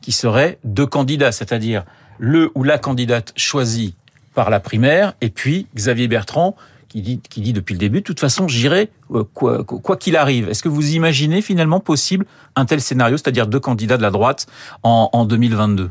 qui 0.01 0.12
serait 0.12 0.60
deux 0.63 0.86
candidats, 0.86 1.32
c'est-à-dire 1.32 1.84
le 2.20 2.51
ou 2.56 2.63
la 2.63 2.77
candidate 2.77 3.34
choisie 3.36 3.96
par 4.34 4.50
la 4.50 4.60
primaire 4.60 5.13
et 5.22 5.29
puis 5.29 5.67
Xavier 5.75 6.08
Bertrand 6.08 6.56
qui 6.88 7.01
dit, 7.01 7.20
qui 7.20 7.41
dit 7.41 7.53
depuis 7.53 7.74
le 7.74 7.79
début, 7.79 8.00
de 8.00 8.03
toute 8.03 8.20
façon, 8.20 8.48
j'irai 8.48 8.89
euh, 9.12 9.24
quoi 9.24 9.98
qu'il 9.98 10.15
arrive. 10.15 10.50
Est-ce 10.50 10.63
que 10.63 10.70
vous 10.70 10.94
imaginez 10.94 11.41
finalement 11.41 11.79
possible 11.79 12.25
un 12.56 12.65
tel 12.65 12.79
scénario, 12.79 13.17
c'est-à-dire 13.17 13.48
deux 13.48 13.60
candidats 13.60 13.98
de 13.98 14.01
la 14.01 14.12
droite 14.12 14.48
en, 14.84 15.10
en 15.12 15.25
2022 15.25 15.89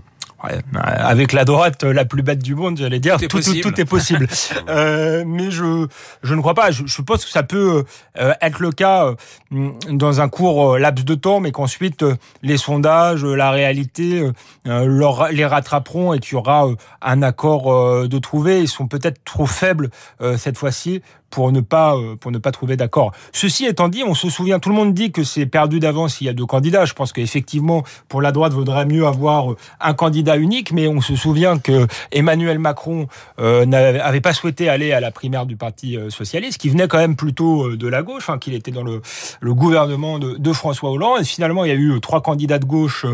avec 0.82 1.32
la 1.32 1.44
droite 1.44 1.82
la 1.84 2.04
plus 2.04 2.22
bête 2.22 2.42
du 2.42 2.54
monde, 2.54 2.78
j'allais 2.78 3.00
dire, 3.00 3.18
tout, 3.18 3.40
tout, 3.40 3.80
est 3.80 3.84
possible. 3.84 4.26
euh, 4.68 5.24
mais 5.26 5.50
je, 5.50 5.86
je 6.22 6.34
ne 6.34 6.40
crois 6.40 6.54
pas. 6.54 6.70
Je, 6.70 6.84
je 6.86 7.02
pense 7.02 7.24
que 7.24 7.30
ça 7.30 7.42
peut 7.42 7.84
euh, 8.18 8.32
être 8.40 8.60
le 8.60 8.72
cas 8.72 9.06
euh, 9.52 9.70
dans 9.90 10.20
un 10.20 10.28
court 10.28 10.74
euh, 10.74 10.78
laps 10.78 11.04
de 11.04 11.14
temps, 11.14 11.40
mais 11.40 11.52
qu'ensuite 11.52 12.04
les 12.42 12.56
sondages, 12.56 13.24
la 13.24 13.50
réalité 13.50 14.30
leur, 14.64 15.28
les 15.28 15.46
rattraperont 15.46 16.14
et 16.14 16.18
qu'il 16.18 16.34
y 16.34 16.36
aura 16.36 16.68
un 17.02 17.22
accord 17.22 18.08
de 18.08 18.18
trouver. 18.18 18.60
Ils 18.60 18.68
sont 18.68 18.88
peut-être 18.88 19.22
trop 19.24 19.46
faibles 19.46 19.90
cette 20.36 20.56
fois-ci 20.58 21.02
pour 21.30 21.52
ne 21.52 21.60
pas 21.60 21.96
euh, 21.96 22.16
pour 22.16 22.30
ne 22.30 22.38
pas 22.38 22.52
trouver 22.52 22.76
d'accord. 22.76 23.12
Ceci 23.32 23.66
étant 23.66 23.88
dit, 23.88 24.02
on 24.04 24.14
se 24.14 24.30
souvient, 24.30 24.58
tout 24.58 24.68
le 24.68 24.74
monde 24.74 24.94
dit 24.94 25.12
que 25.12 25.24
c'est 25.24 25.46
perdu 25.46 25.80
d'avance 25.80 26.20
il 26.20 26.24
y 26.24 26.28
a 26.28 26.32
deux 26.32 26.46
candidats. 26.46 26.84
Je 26.84 26.94
pense 26.94 27.12
qu'effectivement, 27.12 27.82
pour 28.08 28.22
la 28.22 28.32
droite, 28.32 28.52
vaudrait 28.52 28.86
mieux 28.86 29.06
avoir 29.06 29.52
euh, 29.52 29.56
un 29.80 29.94
candidat 29.94 30.36
unique, 30.36 30.72
mais 30.72 30.88
on 30.88 31.00
se 31.00 31.16
souvient 31.16 31.58
que 31.58 31.86
Emmanuel 32.12 32.58
Macron 32.58 33.08
euh, 33.40 33.66
n'avait 33.66 34.20
pas 34.20 34.32
souhaité 34.32 34.68
aller 34.68 34.92
à 34.92 35.00
la 35.00 35.10
primaire 35.10 35.46
du 35.46 35.56
Parti 35.56 35.98
socialiste, 36.08 36.58
qui 36.58 36.68
venait 36.68 36.88
quand 36.88 36.98
même 36.98 37.16
plutôt 37.16 37.76
de 37.76 37.88
la 37.88 38.02
gauche, 38.02 38.30
hein, 38.30 38.38
qu'il 38.38 38.54
était 38.54 38.70
dans 38.70 38.82
le, 38.82 39.02
le 39.40 39.54
gouvernement 39.54 40.18
de, 40.18 40.36
de, 40.36 40.52
François 40.52 40.90
Hollande. 40.90 41.20
Et 41.20 41.24
finalement, 41.24 41.64
il 41.64 41.68
y 41.68 41.72
a 41.72 41.74
eu 41.74 42.00
trois 42.00 42.20
candidats 42.20 42.58
de 42.58 42.64
gauche 42.64 43.06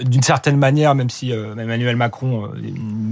d'une 0.00 0.22
certaine 0.22 0.56
manière, 0.56 0.94
même 0.94 1.10
si 1.10 1.32
Emmanuel 1.32 1.96
Macron 1.96 2.50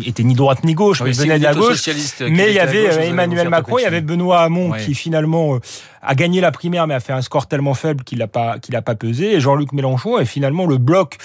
était 0.04 0.22
ni 0.22 0.34
droite 0.34 0.64
ni 0.64 0.74
gauche, 0.74 1.02
mais 1.02 1.12
venait 1.12 1.38
de 1.38 1.44
la 1.44 1.54
gauche. 1.54 1.88
Mais 2.28 2.48
il 2.48 2.54
y 2.54 2.60
avait 2.60 3.08
Emmanuel 3.08 3.48
Macron, 3.48 3.78
il 3.78 3.82
y 3.82 3.86
avait 3.86 4.00
Benoît 4.00 4.37
qui 4.84 4.94
finalement 4.94 5.54
euh, 5.54 5.58
a 6.02 6.14
gagné 6.14 6.40
la 6.40 6.50
primaire, 6.50 6.86
mais 6.86 6.94
a 6.94 7.00
fait 7.00 7.12
un 7.12 7.22
score 7.22 7.46
tellement 7.46 7.74
faible 7.74 8.04
qu'il 8.04 8.18
n'a 8.18 8.26
pas 8.28 8.58
qu'il 8.58 8.76
a 8.76 8.82
pas 8.82 8.94
pesé. 8.94 9.34
Et 9.34 9.40
Jean-Luc 9.40 9.72
Mélenchon 9.72 10.18
est 10.18 10.24
finalement 10.24 10.66
le 10.66 10.78
bloc 10.78 11.18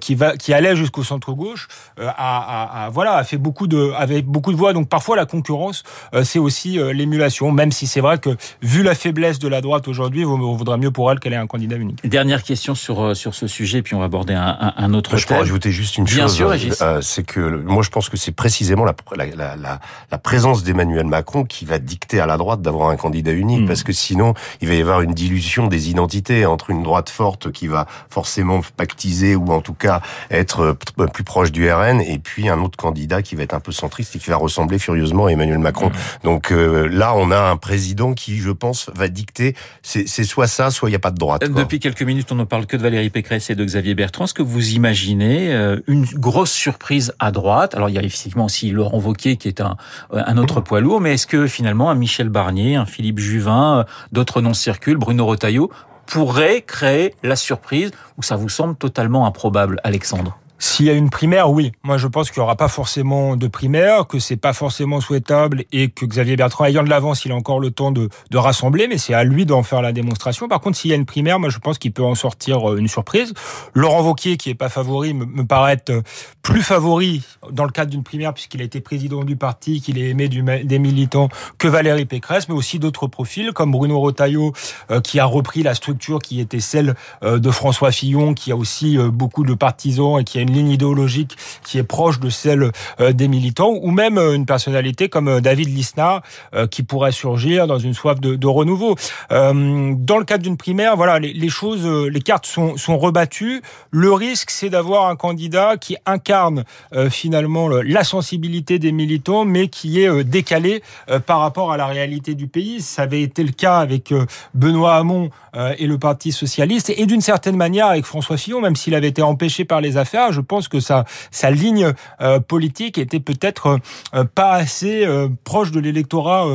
qui 0.00 0.14
va 0.14 0.36
qui 0.36 0.52
allait 0.54 0.76
jusqu'au 0.76 1.02
centre 1.02 1.32
gauche 1.32 1.68
a, 2.00 2.86
a, 2.86 2.90
voilà 2.90 3.14
a 3.16 3.24
fait 3.24 3.38
beaucoup 3.38 3.66
de 3.66 3.92
avait 3.96 4.22
beaucoup 4.22 4.52
de 4.52 4.56
voix. 4.56 4.72
Donc 4.72 4.88
parfois 4.88 5.16
la 5.16 5.26
concurrence 5.26 5.82
c'est 6.22 6.38
aussi 6.38 6.78
l'émulation, 6.92 7.50
même 7.52 7.72
si 7.72 7.86
c'est 7.86 8.00
vrai 8.00 8.18
que 8.18 8.36
vu 8.62 8.82
la 8.82 8.94
faiblesse 8.94 9.38
de 9.38 9.48
la 9.48 9.60
droite 9.60 9.88
aujourd'hui, 9.88 10.24
on 10.24 10.54
voudrait 10.54 10.78
mieux 10.78 10.90
pour 10.90 11.10
elle 11.10 11.20
qu'elle 11.20 11.32
ait 11.32 11.36
un 11.36 11.46
candidat 11.46 11.76
unique. 11.76 12.06
Dernière 12.08 12.42
question 12.42 12.74
sur 12.74 13.16
sur 13.16 13.34
ce 13.34 13.46
sujet, 13.46 13.82
puis 13.82 13.94
on 13.94 13.98
va 13.98 14.06
aborder 14.06 14.34
un, 14.34 14.72
un 14.76 14.94
autre. 14.94 15.16
Je 15.16 15.26
peux 15.26 15.34
rajouter 15.34 15.70
juste 15.70 15.98
une 15.98 16.04
Bien 16.04 16.28
chose. 16.28 16.36
Sûr, 16.36 17.02
c'est 17.02 17.24
que 17.24 17.40
moi 17.40 17.82
je 17.82 17.90
pense 17.90 18.08
que 18.08 18.16
c'est 18.16 18.32
précisément 18.32 18.84
la, 18.84 18.94
la, 19.16 19.56
la, 19.56 19.80
la 20.10 20.18
présence 20.18 20.62
d'Emmanuel 20.62 21.06
Macron 21.06 21.44
qui 21.44 21.64
va 21.64 21.78
dicter 21.78 22.20
à 22.20 22.26
la 22.26 22.36
droite 22.36 22.62
d'avoir 22.62 22.88
un 22.90 22.96
candidat 22.96 23.32
unique, 23.32 23.62
mm. 23.62 23.66
parce 23.66 23.82
que 23.82 23.92
sinon 24.12 24.34
il 24.60 24.68
va 24.68 24.74
y 24.74 24.80
avoir 24.80 25.00
une 25.00 25.14
dilution 25.14 25.68
des 25.68 25.88
identités 25.88 26.44
entre 26.44 26.68
une 26.70 26.82
droite 26.82 27.08
forte 27.08 27.50
qui 27.50 27.66
va 27.66 27.86
forcément 28.10 28.60
pactiser 28.76 29.36
ou 29.36 29.46
en 29.52 29.62
tout 29.62 29.72
cas 29.72 30.02
être 30.30 30.76
plus 31.12 31.24
proche 31.24 31.50
du 31.50 31.70
RN, 31.70 32.00
et 32.00 32.18
puis 32.18 32.48
un 32.48 32.60
autre 32.60 32.76
candidat 32.76 33.22
qui 33.22 33.34
va 33.36 33.42
être 33.42 33.54
un 33.54 33.60
peu 33.60 33.72
centriste 33.72 34.16
et 34.16 34.18
qui 34.18 34.30
va 34.30 34.36
ressembler 34.36 34.78
furieusement 34.78 35.26
à 35.26 35.32
Emmanuel 35.32 35.58
Macron. 35.58 35.88
Mm. 35.88 36.24
Donc 36.24 36.52
euh, 36.52 36.88
là, 36.88 37.14
on 37.16 37.30
a 37.30 37.38
un 37.38 37.56
président 37.56 38.12
qui, 38.12 38.38
je 38.38 38.50
pense, 38.50 38.90
va 38.94 39.08
dicter. 39.08 39.54
C'est 39.82 40.06
soit 40.24 40.46
ça, 40.46 40.70
soit 40.70 40.88
il 40.88 40.92
n'y 40.92 40.96
a 40.96 41.00
pas 41.00 41.10
de 41.10 41.18
droite. 41.18 41.48
Quoi. 41.48 41.62
Depuis 41.62 41.80
quelques 41.80 42.02
minutes, 42.02 42.30
on 42.32 42.36
ne 42.36 42.44
parle 42.44 42.66
que 42.66 42.76
de 42.76 42.82
Valérie 42.82 43.10
Pécresse 43.10 43.50
et 43.50 43.54
de 43.54 43.64
Xavier 43.64 43.94
Bertrand. 43.94 44.24
Est-ce 44.24 44.34
que 44.34 44.42
vous 44.42 44.70
imaginez 44.70 45.52
euh, 45.52 45.80
une 45.86 46.04
grosse 46.04 46.52
surprise 46.52 47.14
à 47.18 47.30
droite? 47.30 47.74
Alors 47.74 47.88
il 47.88 47.94
y 47.94 47.98
a 47.98 48.02
effectivement 48.02 48.44
aussi 48.44 48.70
Laurent 48.70 48.98
Wauquiez 48.98 49.36
qui 49.36 49.48
est 49.48 49.60
un, 49.60 49.76
un 50.12 50.36
autre 50.36 50.60
poids 50.60 50.80
lourd, 50.80 51.00
mais 51.00 51.14
est-ce 51.14 51.26
que 51.26 51.46
finalement 51.46 51.90
un 51.90 51.94
Michel 51.94 52.28
Barnier, 52.28 52.76
un 52.76 52.86
Philippe 52.86 53.18
Juvin, 53.18 53.78
euh, 53.78 53.84
d'autres 54.10 54.40
noms 54.40 54.54
circulent, 54.54 54.96
Bruno 54.96 55.26
Retailleau, 55.26 55.70
pourrait 56.06 56.62
créer 56.62 57.14
la 57.22 57.36
surprise 57.36 57.92
ou 58.18 58.22
ça 58.22 58.36
vous 58.36 58.48
semble 58.48 58.76
totalement 58.76 59.26
improbable, 59.26 59.80
Alexandre? 59.84 60.38
S'il 60.62 60.86
y 60.86 60.90
a 60.90 60.92
une 60.92 61.10
primaire, 61.10 61.50
oui. 61.50 61.72
Moi, 61.82 61.98
je 61.98 62.06
pense 62.06 62.30
qu'il 62.30 62.40
n'y 62.40 62.44
aura 62.44 62.54
pas 62.54 62.68
forcément 62.68 63.34
de 63.34 63.48
primaire, 63.48 64.06
que 64.06 64.20
c'est 64.20 64.36
pas 64.36 64.52
forcément 64.52 65.00
souhaitable 65.00 65.64
et 65.72 65.88
que 65.88 66.06
Xavier 66.06 66.36
Bertrand, 66.36 66.66
ayant 66.66 66.84
de 66.84 66.88
l'avance, 66.88 67.24
il 67.24 67.32
a 67.32 67.34
encore 67.34 67.58
le 67.58 67.72
temps 67.72 67.90
de, 67.90 68.08
de 68.30 68.38
rassembler, 68.38 68.86
mais 68.86 68.96
c'est 68.96 69.12
à 69.12 69.24
lui 69.24 69.44
d'en 69.44 69.64
faire 69.64 69.82
la 69.82 69.90
démonstration. 69.90 70.46
Par 70.46 70.60
contre, 70.60 70.78
s'il 70.78 70.92
y 70.92 70.94
a 70.94 70.96
une 70.96 71.04
primaire, 71.04 71.40
moi, 71.40 71.50
je 71.50 71.58
pense 71.58 71.78
qu'il 71.78 71.92
peut 71.92 72.04
en 72.04 72.14
sortir 72.14 72.70
euh, 72.70 72.76
une 72.76 72.86
surprise. 72.86 73.34
Laurent 73.74 74.02
Vauquier, 74.02 74.36
qui 74.36 74.50
est 74.50 74.54
pas 74.54 74.68
favori, 74.68 75.14
me, 75.14 75.44
paraît 75.44 75.72
être 75.72 76.00
plus 76.42 76.62
favori 76.62 77.24
dans 77.50 77.64
le 77.64 77.72
cadre 77.72 77.90
d'une 77.90 78.04
primaire 78.04 78.32
puisqu'il 78.32 78.60
a 78.60 78.64
été 78.64 78.80
président 78.80 79.24
du 79.24 79.34
parti, 79.34 79.80
qu'il 79.80 79.98
est 79.98 80.10
aimé 80.10 80.28
du, 80.28 80.42
des 80.42 80.78
militants 80.78 81.28
que 81.58 81.66
Valérie 81.66 82.04
Pécresse, 82.04 82.48
mais 82.48 82.54
aussi 82.54 82.78
d'autres 82.78 83.08
profils 83.08 83.52
comme 83.52 83.72
Bruno 83.72 83.98
Rotaillot, 83.98 84.52
euh, 84.92 85.00
qui 85.00 85.18
a 85.18 85.24
repris 85.24 85.64
la 85.64 85.74
structure 85.74 86.20
qui 86.20 86.38
était 86.38 86.60
celle 86.60 86.94
euh, 87.24 87.40
de 87.40 87.50
François 87.50 87.90
Fillon, 87.90 88.32
qui 88.32 88.52
a 88.52 88.56
aussi 88.56 88.96
beaucoup 88.96 89.42
de 89.42 89.54
partisans 89.54 90.20
et 90.20 90.24
qui 90.24 90.38
a 90.38 90.42
une 90.42 90.51
ligne 90.52 90.70
idéologique 90.70 91.36
qui 91.64 91.78
est 91.78 91.82
proche 91.82 92.20
de 92.20 92.30
celle 92.30 92.70
euh, 93.00 93.12
des 93.12 93.28
militants, 93.28 93.72
ou 93.80 93.90
même 93.90 94.18
euh, 94.18 94.34
une 94.34 94.46
personnalité 94.46 95.08
comme 95.08 95.28
euh, 95.28 95.40
David 95.40 95.68
Lisnard 95.68 96.22
qui 96.70 96.82
pourrait 96.82 97.12
surgir 97.12 97.66
dans 97.66 97.78
une 97.78 97.94
soif 97.94 98.20
de, 98.20 98.46
renouveau. 98.46 98.96
Dans 99.30 100.18
le 100.18 100.24
cadre 100.24 100.42
d'une 100.42 100.56
primaire, 100.56 100.96
voilà, 100.96 101.18
les, 101.18 101.48
choses, 101.48 101.86
les 101.86 102.20
cartes 102.20 102.46
sont, 102.46 102.76
sont 102.76 102.98
rebattues. 102.98 103.62
Le 103.90 104.12
risque, 104.12 104.50
c'est 104.50 104.68
d'avoir 104.68 105.08
un 105.08 105.16
candidat 105.16 105.76
qui 105.76 105.96
incarne 106.06 106.64
finalement 107.10 107.68
la 107.68 108.04
sensibilité 108.04 108.78
des 108.78 108.92
militants, 108.92 109.44
mais 109.44 109.68
qui 109.68 110.00
est 110.00 110.24
décalé 110.24 110.82
par 111.26 111.40
rapport 111.40 111.72
à 111.72 111.76
la 111.76 111.86
réalité 111.86 112.34
du 112.34 112.46
pays. 112.46 112.80
Ça 112.80 113.02
avait 113.02 113.22
été 113.22 113.42
le 113.42 113.52
cas 113.52 113.78
avec 113.78 114.12
Benoît 114.54 114.96
Hamon 114.96 115.30
et 115.78 115.86
le 115.86 115.98
Parti 115.98 116.32
socialiste, 116.32 116.92
et 116.94 117.06
d'une 117.06 117.20
certaine 117.20 117.56
manière 117.56 117.86
avec 117.86 118.04
François 118.04 118.36
Fillon, 118.36 118.60
même 118.60 118.76
s'il 118.76 118.94
avait 118.94 119.08
été 119.08 119.22
empêché 119.22 119.64
par 119.64 119.80
les 119.80 119.96
affaires. 119.96 120.32
Pense 120.42 120.68
que 120.68 120.80
sa, 120.80 121.04
sa 121.30 121.50
ligne 121.50 121.92
euh, 122.20 122.40
politique 122.40 122.98
était 122.98 123.20
peut-être 123.20 123.78
euh, 124.14 124.24
pas 124.24 124.52
assez 124.52 125.06
euh, 125.06 125.28
proche 125.44 125.70
de 125.70 125.80
l'électorat 125.80 126.46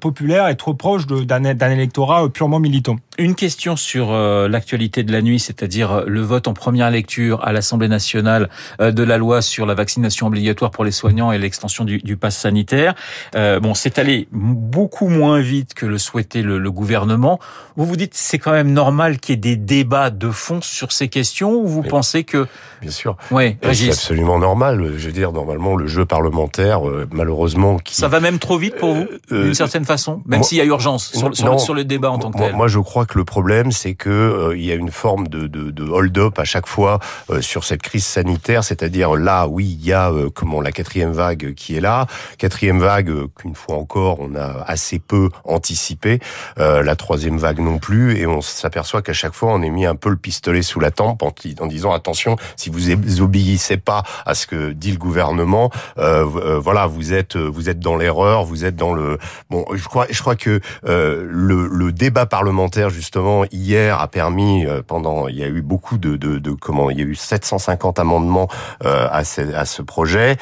populaire 0.00 0.48
et 0.48 0.56
trop 0.56 0.74
proche 0.74 1.06
d'un 1.06 1.70
électorat 1.70 2.28
purement 2.28 2.60
militant. 2.60 2.96
Une 3.16 3.34
question 3.34 3.76
sur 3.76 4.12
l'actualité 4.12 5.02
de 5.02 5.12
la 5.12 5.22
nuit, 5.22 5.40
c'est-à-dire 5.40 6.04
le 6.06 6.20
vote 6.20 6.46
en 6.46 6.52
première 6.52 6.90
lecture 6.90 7.42
à 7.42 7.52
l'Assemblée 7.52 7.88
nationale 7.88 8.50
de 8.80 9.02
la 9.02 9.16
loi 9.16 9.40
sur 9.40 9.66
la 9.66 9.74
vaccination 9.74 10.26
obligatoire 10.26 10.70
pour 10.70 10.84
les 10.84 10.90
soignants 10.90 11.32
et 11.32 11.38
l'extension 11.38 11.84
du, 11.84 11.98
du 11.98 12.16
pass 12.16 12.36
sanitaire. 12.36 12.94
bon, 13.34 13.74
c'est 13.74 13.98
allé 13.98 14.28
beaucoup 14.32 15.08
moins 15.08 15.40
vite 15.40 15.74
que 15.74 15.86
le 15.86 15.98
souhaitait 15.98 16.42
le, 16.42 16.58
le 16.58 16.70
gouvernement. 16.70 17.38
Vous 17.76 17.86
vous 17.86 17.96
dites 17.96 18.14
c'est 18.14 18.38
quand 18.38 18.52
même 18.52 18.72
normal 18.72 19.18
qu'il 19.18 19.34
y 19.34 19.38
ait 19.38 19.56
des 19.56 19.56
débats 19.56 20.10
de 20.10 20.30
fond 20.30 20.60
sur 20.60 20.92
ces 20.92 21.08
questions 21.08 21.54
ou 21.54 21.66
vous 21.66 21.82
pensez 21.82 22.24
que 22.24 22.46
bien 22.80 22.90
sûr 22.90 23.16
oui, 23.30 23.56
c'est 23.72 23.88
absolument 23.88 24.38
normal. 24.38 24.94
Je 24.96 25.06
veux 25.06 25.12
dire, 25.12 25.32
normalement, 25.32 25.76
le 25.76 25.86
jeu 25.86 26.04
parlementaire, 26.04 26.88
euh, 26.88 27.06
malheureusement, 27.10 27.78
qui... 27.78 27.94
ça 27.94 28.08
va 28.08 28.20
même 28.20 28.38
trop 28.38 28.58
vite 28.58 28.76
pour 28.76 28.94
vous, 28.94 29.06
euh, 29.32 29.44
d'une 29.44 29.54
certaine 29.54 29.84
façon, 29.84 30.22
même 30.26 30.42
s'il 30.42 30.58
y 30.58 30.60
a 30.60 30.64
urgence 30.64 31.12
sur, 31.12 31.34
sur, 31.34 31.60
sur, 31.60 31.74
le 31.74 31.84
débat 31.84 32.10
en 32.10 32.18
tant 32.18 32.30
que 32.30 32.38
tel. 32.38 32.54
Moi, 32.54 32.68
je 32.68 32.78
crois 32.78 33.06
que 33.06 33.18
le 33.18 33.24
problème, 33.24 33.72
c'est 33.72 33.94
que 33.94 34.10
euh, 34.10 34.56
il 34.56 34.64
y 34.64 34.72
a 34.72 34.74
une 34.74 34.90
forme 34.90 35.28
de, 35.28 35.46
de, 35.46 35.70
de 35.70 35.84
hold-up 35.84 36.38
à 36.38 36.44
chaque 36.44 36.66
fois 36.66 36.98
sur 37.40 37.64
cette 37.64 37.82
crise 37.82 38.04
sanitaire, 38.04 38.64
c'est-à-dire 38.64 39.14
là, 39.14 39.46
oui, 39.46 39.76
il 39.78 39.86
y 39.86 39.92
a 39.92 40.12
comment 40.34 40.60
la 40.60 40.72
quatrième 40.72 41.12
vague 41.12 41.54
qui 41.54 41.76
est 41.76 41.80
là, 41.80 42.06
quatrième 42.38 42.80
vague 42.80 43.12
qu'une 43.36 43.54
fois 43.54 43.76
encore 43.76 44.20
on 44.20 44.34
a 44.34 44.64
assez 44.66 44.98
peu 44.98 45.30
anticipé, 45.44 46.20
la 46.56 46.96
troisième 46.96 47.38
vague 47.38 47.60
non 47.60 47.78
plus, 47.78 48.16
et 48.16 48.26
on 48.26 48.40
s'aperçoit 48.40 49.02
qu'à 49.02 49.12
chaque 49.12 49.34
fois 49.34 49.52
on 49.52 49.62
est 49.62 49.70
mis 49.70 49.86
un 49.86 49.94
peu 49.94 50.10
le 50.10 50.16
pistolet 50.16 50.62
sous 50.62 50.80
la 50.80 50.90
tempe 50.90 51.22
en, 51.22 51.32
en 51.60 51.66
disant 51.66 51.92
attention, 51.92 52.36
si 52.56 52.70
vous 52.70 52.90
obéissez 53.20 53.76
pas 53.76 54.02
à 54.26 54.34
ce 54.34 54.46
que 54.46 54.72
dit 54.72 54.92
le 54.92 54.98
gouvernement, 54.98 55.70
euh, 55.98 56.24
euh, 56.36 56.58
voilà, 56.58 56.86
vous 56.86 57.12
êtes 57.12 57.36
vous 57.36 57.68
êtes 57.68 57.80
dans 57.80 57.96
l'erreur, 57.96 58.44
vous 58.44 58.64
êtes 58.64 58.76
dans 58.76 58.92
le 58.92 59.18
bon. 59.50 59.64
Je 59.72 59.84
crois 59.84 60.06
je 60.10 60.20
crois 60.20 60.36
que 60.36 60.60
euh, 60.86 61.26
le, 61.28 61.68
le, 61.68 61.92
débat 61.92 62.26
parlementaire 62.26 62.90
justement 62.90 63.44
hier 63.50 64.00
a 64.00 64.08
permis 64.08 64.66
pendant 64.86 65.26
il 65.26 65.36
y 65.36 65.42
a 65.42 65.48
eu 65.48 65.62
beaucoup 65.62 65.98
de, 65.98 66.16
de, 66.16 66.38
de 66.38 66.50
comment 66.52 66.90
il 66.90 66.98
y 66.98 67.02
a 67.02 67.04
eu 67.04 67.14
750 67.14 67.98
amendements 67.98 68.48
à 68.84 69.24
ce, 69.24 69.40
à 69.54 69.64
ce 69.64 69.82
projet 69.82 70.36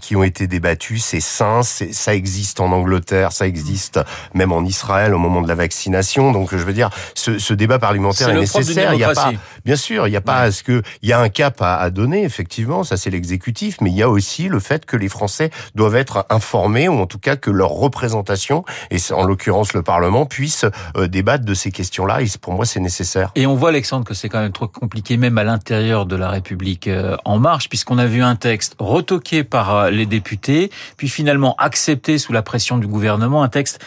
qui 0.00 0.16
ont 0.16 0.22
été 0.22 0.46
débattus. 0.46 1.04
C'est 1.04 1.20
sain, 1.20 1.62
ça 1.62 2.14
existe 2.14 2.60
en 2.60 2.72
Angleterre, 2.72 3.32
ça 3.32 3.46
existe 3.46 4.00
même 4.32 4.52
en 4.52 4.64
Israël 4.64 5.14
au 5.14 5.18
moment 5.18 5.42
de 5.42 5.48
la 5.48 5.54
vaccination. 5.54 6.32
Donc 6.32 6.50
je 6.50 6.56
veux 6.64 6.72
dire, 6.72 6.90
ce, 7.14 7.38
ce 7.38 7.52
débat 7.52 7.78
parlementaire 7.78 8.30
est, 8.30 8.40
nécessaire. 8.40 8.94
Il 8.94 9.00
y 9.00 9.04
a 9.04 9.12
pas, 9.12 9.32
bien 9.64 9.76
sûr, 9.76 10.06
il 10.06 10.10
n'y 10.10 10.16
a 10.16 10.22
pas 10.22 10.40
à 10.40 10.52
ce 10.52 10.62
que 10.62 10.82
il 11.02 11.08
y 11.08 11.12
a 11.12 11.20
un 11.20 11.28
cap 11.28 11.60
à, 11.60 11.79
à 11.80 11.90
donner 11.90 12.24
effectivement, 12.24 12.84
ça 12.84 12.96
c'est 12.96 13.10
l'exécutif, 13.10 13.78
mais 13.80 13.90
il 13.90 13.96
y 13.96 14.02
a 14.02 14.08
aussi 14.10 14.48
le 14.48 14.60
fait 14.60 14.84
que 14.84 14.96
les 14.96 15.08
Français 15.08 15.50
doivent 15.74 15.96
être 15.96 16.26
informés, 16.28 16.88
ou 16.88 17.00
en 17.00 17.06
tout 17.06 17.18
cas 17.18 17.36
que 17.36 17.50
leur 17.50 17.70
représentation, 17.70 18.64
et 18.90 18.98
en 19.12 19.24
l'occurrence 19.24 19.72
le 19.72 19.82
Parlement, 19.82 20.26
puisse 20.26 20.66
euh, 20.96 21.08
débattre 21.08 21.44
de 21.44 21.54
ces 21.54 21.70
questions-là. 21.70 22.18
Pour 22.42 22.52
moi, 22.52 22.66
c'est 22.66 22.80
nécessaire. 22.80 23.32
Et 23.34 23.46
on 23.46 23.54
voit, 23.54 23.70
Alexandre, 23.70 24.04
que 24.04 24.12
c'est 24.12 24.28
quand 24.28 24.40
même 24.40 24.52
trop 24.52 24.68
compliqué, 24.68 25.16
même 25.16 25.38
à 25.38 25.44
l'intérieur 25.44 26.04
de 26.04 26.16
la 26.16 26.28
République 26.28 26.86
euh, 26.86 27.16
en 27.24 27.38
marche, 27.38 27.68
puisqu'on 27.70 27.96
a 27.96 28.06
vu 28.06 28.22
un 28.22 28.36
texte 28.36 28.76
retoqué 28.78 29.42
par 29.42 29.74
euh, 29.74 29.90
les 29.90 30.04
députés, 30.04 30.70
puis 30.98 31.08
finalement 31.08 31.54
accepté 31.58 32.18
sous 32.18 32.34
la 32.34 32.42
pression 32.42 32.76
du 32.76 32.86
gouvernement, 32.86 33.42
un 33.42 33.48
texte 33.48 33.80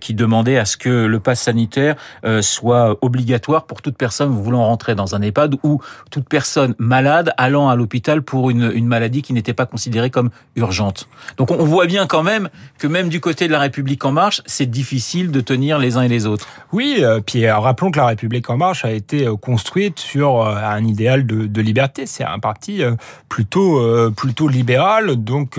qui 0.00 0.14
demandait 0.14 0.58
à 0.58 0.64
ce 0.64 0.76
que 0.76 0.88
le 0.88 1.20
pass 1.20 1.42
sanitaire 1.42 1.96
soit 2.40 2.96
obligatoire 3.02 3.66
pour 3.66 3.82
toute 3.82 3.96
personne 3.96 4.30
voulant 4.30 4.64
rentrer 4.64 4.94
dans 4.94 5.14
un 5.14 5.22
EHPAD 5.22 5.56
ou 5.62 5.80
toute 6.10 6.28
personne 6.28 6.74
malade 6.78 7.17
allant 7.36 7.68
à 7.68 7.76
l'hôpital 7.76 8.22
pour 8.22 8.50
une, 8.50 8.86
maladie 8.86 9.22
qui 9.22 9.32
n'était 9.32 9.52
pas 9.52 9.66
considérée 9.66 10.10
comme 10.10 10.30
urgente. 10.56 11.08
Donc 11.36 11.50
on 11.50 11.64
voit 11.64 11.86
bien 11.86 12.06
quand 12.06 12.22
même 12.22 12.48
que 12.78 12.86
même 12.86 13.08
du 13.08 13.20
côté 13.20 13.46
de 13.46 13.52
la 13.52 13.58
République 13.58 14.04
en 14.04 14.12
marche, 14.12 14.42
c'est 14.46 14.70
difficile 14.70 15.30
de 15.30 15.40
tenir 15.40 15.78
les 15.78 15.96
uns 15.96 16.02
et 16.02 16.08
les 16.08 16.26
autres. 16.26 16.46
Oui, 16.72 16.98
euh, 17.00 17.20
puis 17.24 17.44
euh, 17.44 17.58
rappelons 17.58 17.90
que 17.90 17.98
la 17.98 18.06
République 18.06 18.48
en 18.48 18.56
marche 18.56 18.84
a 18.84 18.90
été 18.90 19.26
euh, 19.26 19.36
construite 19.36 19.98
sur 19.98 20.46
un 20.46 20.84
idéal 20.84 21.26
de, 21.26 21.60
liberté. 21.60 22.06
C'est 22.06 22.24
un 22.24 22.38
parti 22.38 22.82
plutôt 23.28 23.82
plutôt 24.12 24.48
libéral. 24.48 25.16
Donc 25.16 25.58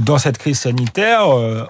dans 0.00 0.18
cette 0.18 0.36
crise 0.36 0.58
sanitaire, 0.58 1.22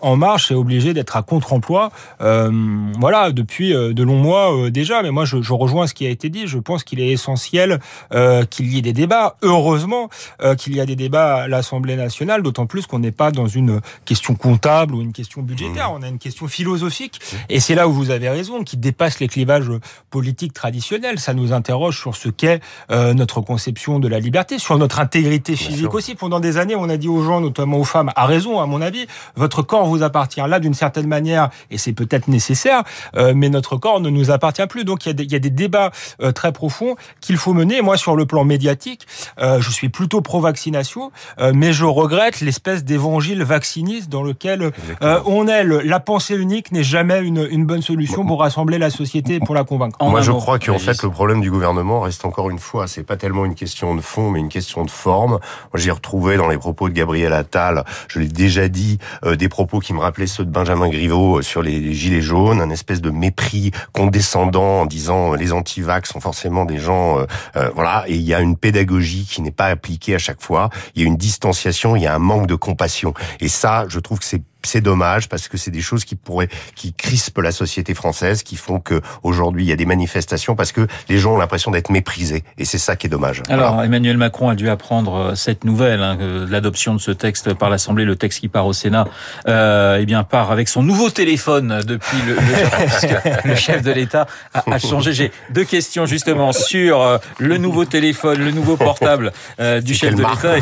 en 0.02 0.16
marche 0.16 0.50
est 0.50 0.56
obligé 0.56 0.94
d'être 0.94 1.16
à 1.16 1.22
contre-emploi. 1.22 1.90
voilà, 2.18 3.30
depuis 3.30 3.72
de 3.72 4.02
longs 4.02 4.18
mois 4.18 4.70
déjà. 4.70 5.02
Mais 5.02 5.10
moi, 5.10 5.24
je, 5.24 5.52
rejoins 5.52 5.86
ce 5.86 5.94
qui 5.94 6.06
a 6.06 6.10
été 6.10 6.28
dit. 6.28 6.46
Je 6.46 6.58
pense 6.58 6.84
qu'il 6.84 7.00
est 7.00 7.08
essentiel 7.08 7.78
euh, 8.12 8.44
qu'il 8.44 8.72
y 8.72 8.78
ait 8.78 8.82
des 8.82 8.92
débats. 8.92 9.11
Heureusement 9.42 10.08
euh, 10.42 10.54
qu'il 10.54 10.74
y 10.74 10.80
a 10.80 10.86
des 10.86 10.96
débats 10.96 11.42
à 11.42 11.48
l'Assemblée 11.48 11.96
nationale, 11.96 12.42
d'autant 12.42 12.66
plus 12.66 12.86
qu'on 12.86 12.98
n'est 12.98 13.12
pas 13.12 13.30
dans 13.30 13.46
une 13.46 13.80
question 14.04 14.34
comptable 14.34 14.94
ou 14.94 15.00
une 15.02 15.12
question 15.12 15.42
budgétaire. 15.42 15.90
Mmh. 15.90 15.96
On 15.98 16.02
a 16.02 16.08
une 16.08 16.18
question 16.18 16.48
philosophique, 16.48 17.20
et 17.48 17.60
c'est 17.60 17.74
là 17.74 17.88
où 17.88 17.92
vous 17.92 18.10
avez 18.10 18.28
raison, 18.28 18.64
qui 18.64 18.76
dépasse 18.76 19.20
les 19.20 19.28
clivages 19.28 19.70
politiques 20.10 20.52
traditionnels. 20.52 21.18
Ça 21.18 21.34
nous 21.34 21.52
interroge 21.52 21.98
sur 21.98 22.16
ce 22.16 22.28
qu'est 22.28 22.60
euh, 22.90 23.14
notre 23.14 23.40
conception 23.40 23.98
de 23.98 24.08
la 24.08 24.20
liberté, 24.20 24.58
sur 24.58 24.78
notre 24.78 25.00
intégrité 25.00 25.56
physique 25.56 25.94
aussi. 25.94 26.14
Pendant 26.14 26.40
des 26.40 26.56
années, 26.56 26.76
on 26.76 26.88
a 26.88 26.96
dit 26.96 27.08
aux 27.08 27.22
gens, 27.22 27.40
notamment 27.40 27.78
aux 27.78 27.84
femmes, 27.84 28.10
à 28.16 28.26
raison, 28.26 28.60
à 28.60 28.66
mon 28.66 28.80
avis, 28.80 29.06
votre 29.36 29.62
corps 29.62 29.86
vous 29.86 30.02
appartient. 30.02 30.40
Là, 30.46 30.60
d'une 30.60 30.74
certaine 30.74 31.06
manière, 31.06 31.50
et 31.70 31.78
c'est 31.78 31.92
peut-être 31.92 32.28
nécessaire, 32.28 32.82
euh, 33.16 33.32
mais 33.34 33.48
notre 33.48 33.76
corps 33.76 34.00
ne 34.00 34.10
nous 34.10 34.30
appartient 34.30 34.66
plus. 34.66 34.84
Donc 34.84 35.06
il 35.06 35.08
y 35.08 35.10
a 35.10 35.14
des, 35.14 35.24
il 35.24 35.32
y 35.32 35.36
a 35.36 35.38
des 35.38 35.50
débats 35.50 35.90
euh, 36.20 36.32
très 36.32 36.52
profonds 36.52 36.96
qu'il 37.20 37.36
faut 37.36 37.54
mener. 37.54 37.82
Moi, 37.82 37.96
sur 37.96 38.16
le 38.16 38.26
plan 38.26 38.44
médiatique, 38.44 39.01
euh, 39.38 39.60
je 39.60 39.70
suis 39.70 39.88
plutôt 39.88 40.20
pro-vaccination, 40.20 41.10
mais 41.54 41.72
je 41.72 41.84
regrette 41.84 42.40
l'espèce 42.40 42.84
d'évangile 42.84 43.42
vacciniste 43.42 44.08
dans 44.08 44.22
lequel 44.22 44.72
on 45.00 45.46
est. 45.46 45.64
Le, 45.64 45.80
la 45.80 46.00
pensée 46.00 46.36
unique 46.36 46.72
n'est 46.72 46.82
jamais 46.82 47.20
une, 47.20 47.46
une, 47.50 47.66
bonne 47.66 47.82
solution 47.82 48.24
pour 48.24 48.40
rassembler 48.40 48.78
la 48.78 48.90
société 48.90 49.36
et 49.36 49.40
pour 49.40 49.54
la 49.54 49.64
convaincre. 49.64 49.96
Moi, 50.02 50.20
je 50.22 50.32
crois 50.32 50.58
qu'en 50.58 50.78
fait, 50.78 51.02
le 51.02 51.10
problème 51.10 51.40
du 51.40 51.50
gouvernement 51.50 52.00
reste 52.00 52.24
encore 52.24 52.50
une 52.50 52.58
fois, 52.58 52.86
c'est 52.86 53.02
pas 53.02 53.16
tellement 53.16 53.44
une 53.44 53.54
question 53.54 53.94
de 53.94 54.00
fond, 54.00 54.30
mais 54.30 54.40
une 54.40 54.48
question 54.48 54.84
de 54.84 54.90
forme. 54.90 55.32
Moi, 55.32 55.40
j'ai 55.76 55.90
retrouvé 55.90 56.36
dans 56.36 56.48
les 56.48 56.58
propos 56.58 56.88
de 56.88 56.94
Gabriel 56.94 57.32
Attal, 57.32 57.84
je 58.08 58.18
l'ai 58.18 58.28
déjà 58.28 58.68
dit, 58.68 58.98
des 59.24 59.48
propos 59.48 59.80
qui 59.80 59.92
me 59.92 60.00
rappelaient 60.00 60.26
ceux 60.26 60.44
de 60.44 60.50
Benjamin 60.50 60.88
Griveaux 60.88 61.42
sur 61.42 61.62
les 61.62 61.92
gilets 61.92 62.20
jaunes, 62.20 62.60
un 62.60 62.70
espèce 62.70 63.00
de 63.00 63.10
mépris 63.10 63.70
condescendant 63.92 64.82
en 64.82 64.86
disant 64.86 65.34
les 65.34 65.52
anti-vax 65.52 66.10
sont 66.10 66.20
forcément 66.20 66.64
des 66.64 66.78
gens, 66.78 67.18
euh, 67.18 67.26
euh, 67.56 67.70
voilà. 67.74 68.04
Et 68.06 68.14
il 68.14 68.22
y 68.22 68.34
a 68.34 68.40
une 68.40 68.56
pédagogie 68.56 68.91
qui 69.00 69.42
n'est 69.42 69.50
pas 69.50 69.66
appliquée 69.66 70.14
à 70.14 70.18
chaque 70.18 70.42
fois. 70.42 70.70
Il 70.94 71.02
y 71.02 71.04
a 71.04 71.08
une 71.08 71.16
distanciation, 71.16 71.96
il 71.96 72.02
y 72.02 72.06
a 72.06 72.14
un 72.14 72.18
manque 72.18 72.46
de 72.46 72.54
compassion. 72.54 73.14
Et 73.40 73.48
ça, 73.48 73.86
je 73.88 73.98
trouve 73.98 74.18
que 74.18 74.24
c'est 74.24 74.42
c'est 74.68 74.80
dommage 74.80 75.28
parce 75.28 75.48
que 75.48 75.56
c'est 75.56 75.70
des 75.70 75.80
choses 75.80 76.04
qui 76.04 76.14
pourraient, 76.14 76.48
qui 76.74 76.92
crispent 76.92 77.38
la 77.38 77.52
société 77.52 77.94
française, 77.94 78.42
qui 78.42 78.56
font 78.56 78.80
que 78.80 79.00
aujourd'hui 79.22 79.64
il 79.64 79.68
y 79.68 79.72
a 79.72 79.76
des 79.76 79.86
manifestations 79.86 80.54
parce 80.54 80.72
que 80.72 80.86
les 81.08 81.18
gens 81.18 81.34
ont 81.34 81.38
l'impression 81.38 81.70
d'être 81.70 81.90
méprisés 81.90 82.44
et 82.58 82.64
c'est 82.64 82.78
ça 82.78 82.96
qui 82.96 83.06
est 83.06 83.10
dommage. 83.10 83.42
Alors 83.48 83.82
Emmanuel 83.82 84.16
Macron 84.16 84.48
a 84.48 84.54
dû 84.54 84.68
apprendre 84.68 85.14
euh, 85.14 85.34
cette 85.34 85.64
nouvelle, 85.64 86.02
hein, 86.02 86.18
l'adoption 86.48 86.94
de 86.94 87.00
ce 87.00 87.10
texte 87.10 87.54
par 87.54 87.70
l'Assemblée, 87.70 88.04
le 88.04 88.16
texte 88.16 88.40
qui 88.40 88.48
part 88.48 88.66
au 88.66 88.72
Sénat, 88.72 89.06
euh, 89.48 89.98
eh 90.00 90.06
bien 90.06 90.24
part 90.24 90.50
avec 90.50 90.68
son 90.68 90.82
nouveau 90.82 91.10
téléphone 91.10 91.80
depuis 91.86 92.18
le, 92.26 92.34
le, 92.34 93.44
le 93.50 93.54
chef 93.54 93.82
de 93.82 93.92
l'État 93.92 94.26
a, 94.54 94.62
a, 94.70 94.78
changé. 94.78 95.12
J'ai 95.12 95.32
deux 95.50 95.64
questions 95.64 96.06
justement 96.06 96.52
sur 96.52 97.00
euh, 97.00 97.18
le 97.38 97.58
nouveau 97.58 97.84
téléphone, 97.84 98.38
le 98.38 98.50
nouveau 98.50 98.76
portable 98.76 99.32
euh, 99.60 99.80
du 99.80 99.94
chef 99.94 100.14
de 100.14 100.22
l'État. 100.22 100.58
Et, 100.58 100.60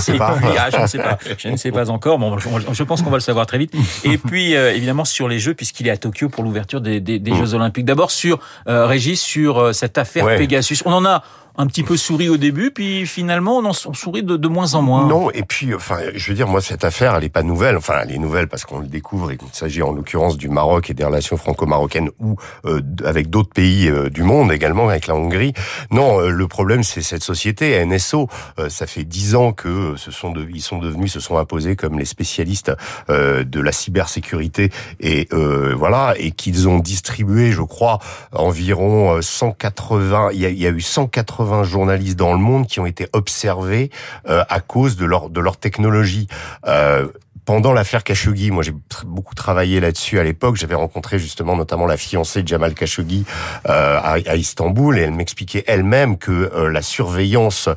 ah, 0.59 0.71
je 0.71 0.79
ne 0.81 0.87
sais 0.87 0.99
pas, 0.99 1.19
je 1.39 1.49
ne 1.49 1.57
sais 1.57 1.73
pas 1.73 1.91
encore. 1.91 2.19
Bon, 2.19 2.37
je 2.39 2.83
pense 2.83 3.03
qu'on 3.03 3.11
va 3.11 3.17
le 3.17 3.23
savoir 3.23 3.47
très 3.47 3.59
vite. 3.59 3.73
Et 4.05 4.19
puis 4.19 4.55
euh, 4.55 4.75
évidemment 4.75 5.05
sur 5.05 5.29
les 5.29 5.39
Jeux, 5.39 5.55
puisqu'il 5.55 5.89
est 5.89 5.91
à 5.91 5.97
Tokyo 5.97 6.29
pour 6.29 6.45
l'ouverture 6.45 6.81
des, 6.81 7.01
des, 7.01 7.19
des, 7.19 7.31
mm. 7.31 7.37
Jeux 7.37 7.55
Olympiques. 7.55 7.85
D'abord 7.85 8.11
sur 8.11 8.39
euh, 8.69 8.87
Régis, 8.87 9.21
sur 9.21 9.59
euh, 9.59 9.73
cette 9.73 9.99
affaire 9.99 10.27
Pegasus. 10.37 10.83
On 10.85 10.93
en 10.93 11.05
a 11.05 11.23
un 11.61 11.67
petit 11.67 11.83
peu 11.83 11.97
souri 11.97 12.29
au 12.29 12.37
début, 12.37 12.71
puis 12.71 13.07
finalement 13.07 13.59
on 13.59 13.65
en 13.65 13.73
sourit 13.73 14.23
de, 14.23 14.37
de 14.37 14.49
moins 14.49 14.75
en 14.75 14.83
moins. 14.83 15.07
Non, 15.07 15.31
et 15.31 15.43
puis 15.43 15.75
enfin, 15.75 15.99
je 16.15 16.29
veux 16.29 16.35
dire, 16.35 16.49
moi 16.49 16.61
cette 16.61 16.85
affaire, 16.85 17.15
elle 17.15 17.25
est 17.25 17.29
pas 17.29 17.43
nouvelle. 17.43 17.77
Enfin, 17.77 17.95
elle 18.03 18.13
est 18.13 18.19
nouvelle 18.19 18.49
parce 18.49 18.65
qu'on 18.65 18.81
le 18.81 18.87
découvre 18.87 19.31
et 19.31 19.37
qu'il 19.37 19.49
s'agit 19.53 19.83
en 19.83 19.93
l'occurrence 19.93 20.37
du 20.37 20.49
Maroc 20.49 20.91
et 20.91 20.95
des 20.95 21.05
relations 21.05 21.37
franco-marocaines 21.37 22.11
ou 22.21 22.37
euh, 22.65 22.81
avec 23.05 23.31
d'autres 23.31 23.51
pays 23.51 23.89
euh, 23.89 24.09
du 24.09 24.23
monde 24.23 24.53
également, 24.53 24.89
avec 24.89 25.07
la 25.07 25.15
Hongrie. 25.15 25.53
Non, 25.91 26.21
euh, 26.21 26.31
le 26.31 26.49
problème 26.49 26.83
c'est 26.83 27.03
cette 27.03 27.23
société 27.23 27.85
NSO. 27.85 28.29
ça 28.69 28.87
fait 28.87 29.05
dix 29.05 29.35
ans 29.35 29.53
que 29.53 29.95
ce 29.97 30.11
sont 30.11 30.31
de, 30.31 30.47
ils 30.53 30.63
sont 30.63 30.79
devenus, 30.79 31.13
se 31.13 31.21
sont 31.21 31.37
imposés 31.37 31.77
comme 31.77 31.99
les 31.99 32.05
spécialistes 32.05 32.73
de 33.09 33.61
la 33.61 33.73
cybersécurité 33.73 34.71
et 35.01 35.29
voilà, 35.75 36.15
et 36.19 36.31
qu'ils 36.31 36.69
ont 36.69 36.79
distribué, 36.79 37.53
je 37.53 37.63
crois, 37.63 37.99
environ 38.33 39.21
180. 39.21 40.31
Il 40.33 40.41
y 40.41 40.61
il 40.61 40.65
y 40.65 40.67
a 40.67 40.71
eu 40.71 40.81
180 40.81 41.50
journalistes 41.63 42.19
dans 42.19 42.33
le 42.33 42.39
monde 42.39 42.67
qui 42.67 42.81
ont 42.81 42.87
été 42.87 43.09
observés 43.13 43.91
euh, 44.29 44.45
à 44.49 44.61
cause 44.61 44.97
de 44.97 45.05
leur 45.05 45.31
de 45.31 45.41
leur 45.41 45.57
technologie. 45.57 46.29
Euh, 46.67 47.09
pendant 47.51 47.73
l'affaire 47.73 48.05
Khashoggi, 48.05 48.53
moi 48.53 48.63
j'ai 48.63 48.73
beaucoup 49.05 49.35
travaillé 49.35 49.81
là-dessus 49.81 50.21
à 50.21 50.23
l'époque. 50.23 50.55
J'avais 50.55 50.77
rencontré 50.77 51.19
justement 51.19 51.57
notamment 51.57 51.87
la 51.87 51.97
fiancée 51.97 52.45
de 52.45 52.49
Jamal 52.49 52.75
Khashoggi 52.75 53.25
euh, 53.69 53.99
à, 53.99 54.19
à, 54.25 54.37
Istanbul 54.37 54.97
et 54.97 55.03
elle 55.03 55.11
m'expliquait 55.11 55.65
elle-même 55.67 56.17
que 56.17 56.31
euh, 56.31 56.71
la 56.71 56.81
surveillance 56.81 57.69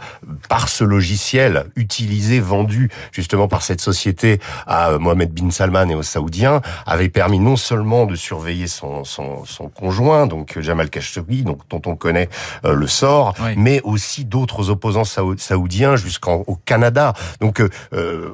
par 0.47 0.69
ce 0.69 0.83
logiciel 0.83 1.65
utilisé, 1.75 2.39
vendu 2.39 2.91
justement 3.11 3.47
par 3.47 3.63
cette 3.63 3.81
société 3.81 4.39
à 4.67 4.91
euh, 4.91 4.99
Mohamed 4.99 5.33
bin 5.33 5.49
Salman 5.49 5.89
et 5.89 5.95
aux 5.95 6.03
Saoudiens 6.03 6.61
avait 6.85 7.09
permis 7.09 7.39
non 7.39 7.55
seulement 7.55 8.05
de 8.05 8.15
surveiller 8.15 8.67
son, 8.67 9.03
son, 9.05 9.43
son 9.45 9.69
conjoint, 9.69 10.27
donc 10.27 10.59
Jamal 10.59 10.91
Khashoggi, 10.91 11.41
donc 11.41 11.61
dont 11.71 11.81
on 11.87 11.95
connaît 11.95 12.29
euh, 12.63 12.75
le 12.75 12.85
sort, 12.85 13.33
oui. 13.41 13.55
mais 13.57 13.81
aussi 13.83 14.23
d'autres 14.23 14.69
opposants 14.69 15.03
saoudiens 15.03 15.95
jusqu'au 15.95 16.59
Canada. 16.63 17.13
Donc 17.41 17.59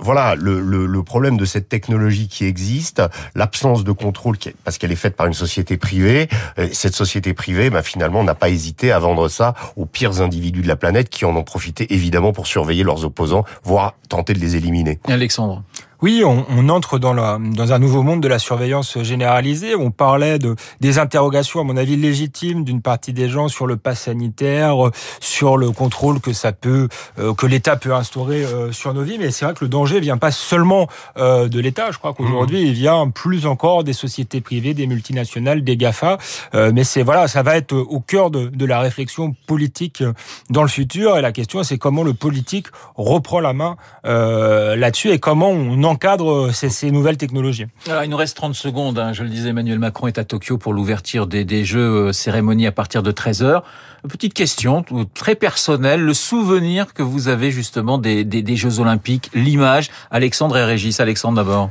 voilà, 0.01 0.35
le, 0.35 0.59
le, 0.59 0.85
le 0.85 1.03
problème 1.03 1.28
de 1.37 1.45
cette 1.45 1.69
technologie 1.69 2.27
qui 2.27 2.45
existe, 2.45 3.01
l'absence 3.35 3.83
de 3.83 3.91
contrôle 3.91 4.37
parce 4.63 4.77
qu'elle 4.77 4.91
est 4.91 4.95
faite 4.95 5.15
par 5.15 5.27
une 5.27 5.33
société 5.33 5.77
privée. 5.77 6.27
Euh, 6.57 6.67
cette 6.71 6.95
société 6.95 7.33
privée, 7.33 7.69
ben, 7.69 7.81
finalement, 7.81 8.23
n'a 8.23 8.35
pas 8.35 8.49
hésité 8.49 8.91
à 8.91 8.99
vendre 8.99 9.27
ça 9.27 9.53
aux 9.75 9.85
pires 9.85 10.21
individus 10.21 10.61
de 10.61 10.67
la 10.67 10.75
planète 10.75 11.09
qui 11.09 11.25
en 11.25 11.35
ont 11.35 11.43
profité 11.43 11.93
évidemment 11.93 12.33
pour 12.33 12.47
surveiller 12.47 12.83
leurs 12.83 13.05
opposants, 13.05 13.45
voire 13.63 13.95
tenter 14.07 14.33
de 14.33 14.39
les 14.39 14.55
éliminer. 14.55 14.99
Alexandre. 15.07 15.63
Oui, 16.01 16.23
on, 16.25 16.45
on 16.49 16.69
entre 16.69 16.97
dans, 16.97 17.13
la, 17.13 17.37
dans 17.39 17.73
un 17.73 17.79
nouveau 17.79 18.03
monde 18.03 18.21
de 18.21 18.29
la 18.29 18.39
surveillance 18.39 19.01
généralisée. 19.03 19.75
On 19.75 19.91
parlait 19.91 20.39
de 20.39 20.55
des 20.79 20.97
interrogations, 20.97 21.59
à 21.59 21.63
mon 21.63 21.75
avis, 21.75 21.97
légitimes 21.97 22.63
d'une 22.63 22.81
partie 22.81 23.11
des 23.11 23.27
gens 23.27 23.49
sur 23.49 23.67
le 23.67 23.75
pass 23.75 24.03
sanitaire, 24.03 24.77
sur 25.19 25.57
le 25.57 25.71
contrôle 25.71 26.21
que 26.21 26.31
ça 26.31 26.53
peut, 26.53 26.87
euh, 27.19 27.33
que 27.33 27.45
l'État 27.45 27.75
peut 27.75 27.93
instaurer 27.93 28.45
euh, 28.45 28.71
sur 28.71 28.93
nos 28.93 29.03
vies. 29.03 29.17
Mais 29.19 29.31
c'est 29.31 29.43
vrai 29.43 29.53
que 29.53 29.65
le 29.65 29.69
danger 29.69 29.99
vient 29.99 30.17
pas 30.17 30.31
seulement 30.31 30.87
euh, 31.17 31.49
de 31.49 31.59
l'État. 31.59 31.91
Je 31.91 31.97
crois 31.97 32.13
qu'aujourd'hui, 32.13 32.63
mmh. 32.63 32.67
il 32.67 32.73
vient 32.73 33.09
plus 33.09 33.45
encore 33.45 33.83
des 33.83 33.93
sociétés 33.93 34.39
privées, 34.39 34.73
des 34.73 34.87
multinationales, 34.87 35.65
des 35.65 35.75
Gafa. 35.75 36.17
Euh, 36.55 36.71
mais 36.73 36.85
c'est 36.85 37.03
voilà, 37.03 37.27
ça 37.27 37.43
va 37.43 37.57
être 37.57 37.73
au 37.73 37.99
cœur 37.99 38.31
de, 38.31 38.47
de 38.47 38.65
la 38.65 38.79
réflexion 38.79 39.35
politique 39.47 40.01
dans 40.49 40.61
le 40.61 40.69
futur. 40.69 41.17
Et 41.17 41.21
la 41.21 41.33
question, 41.33 41.61
c'est 41.63 41.77
comment 41.77 42.03
le 42.03 42.13
politique 42.13 42.67
reprend 42.95 43.41
la 43.41 43.51
main 43.51 43.75
euh, 44.05 44.77
là-dessus 44.77 45.09
et 45.09 45.19
comment 45.19 45.49
on 45.49 45.88
encadre 45.89 46.31
euh, 46.31 46.51
ces, 46.51 46.91
nouvelles 46.91 47.17
technologies. 47.17 47.65
Il 48.03 48.09
nous 48.09 48.17
reste 48.17 48.37
30 48.37 48.55
secondes. 48.55 48.99
Hein. 48.99 49.13
Je 49.13 49.23
le 49.23 49.29
disais, 49.29 49.49
Emmanuel 49.49 49.79
Macron 49.79 50.07
est 50.07 50.17
à 50.17 50.23
Tokyo 50.23 50.57
pour 50.57 50.73
l'ouverture 50.73 51.27
des, 51.27 51.65
Jeux 51.65 52.07
euh, 52.07 52.11
cérémonie 52.13 52.67
à 52.67 52.71
partir 52.71 53.03
de 53.03 53.11
13h. 53.11 53.63
Petite 54.07 54.33
question 54.33 54.85
très 55.13 55.35
personnelle, 55.35 56.01
le 56.01 56.13
souvenir 56.13 56.93
que 56.93 57.03
vous 57.03 57.27
avez 57.27 57.51
justement 57.51 57.97
des, 57.97 58.23
des 58.23 58.55
Jeux 58.55 58.79
Olympiques, 58.79 59.29
l'image. 59.33 59.89
Alexandre 60.09 60.57
et 60.57 60.63
Régis. 60.63 60.99
Alexandre 60.99 61.35
d'abord. 61.35 61.69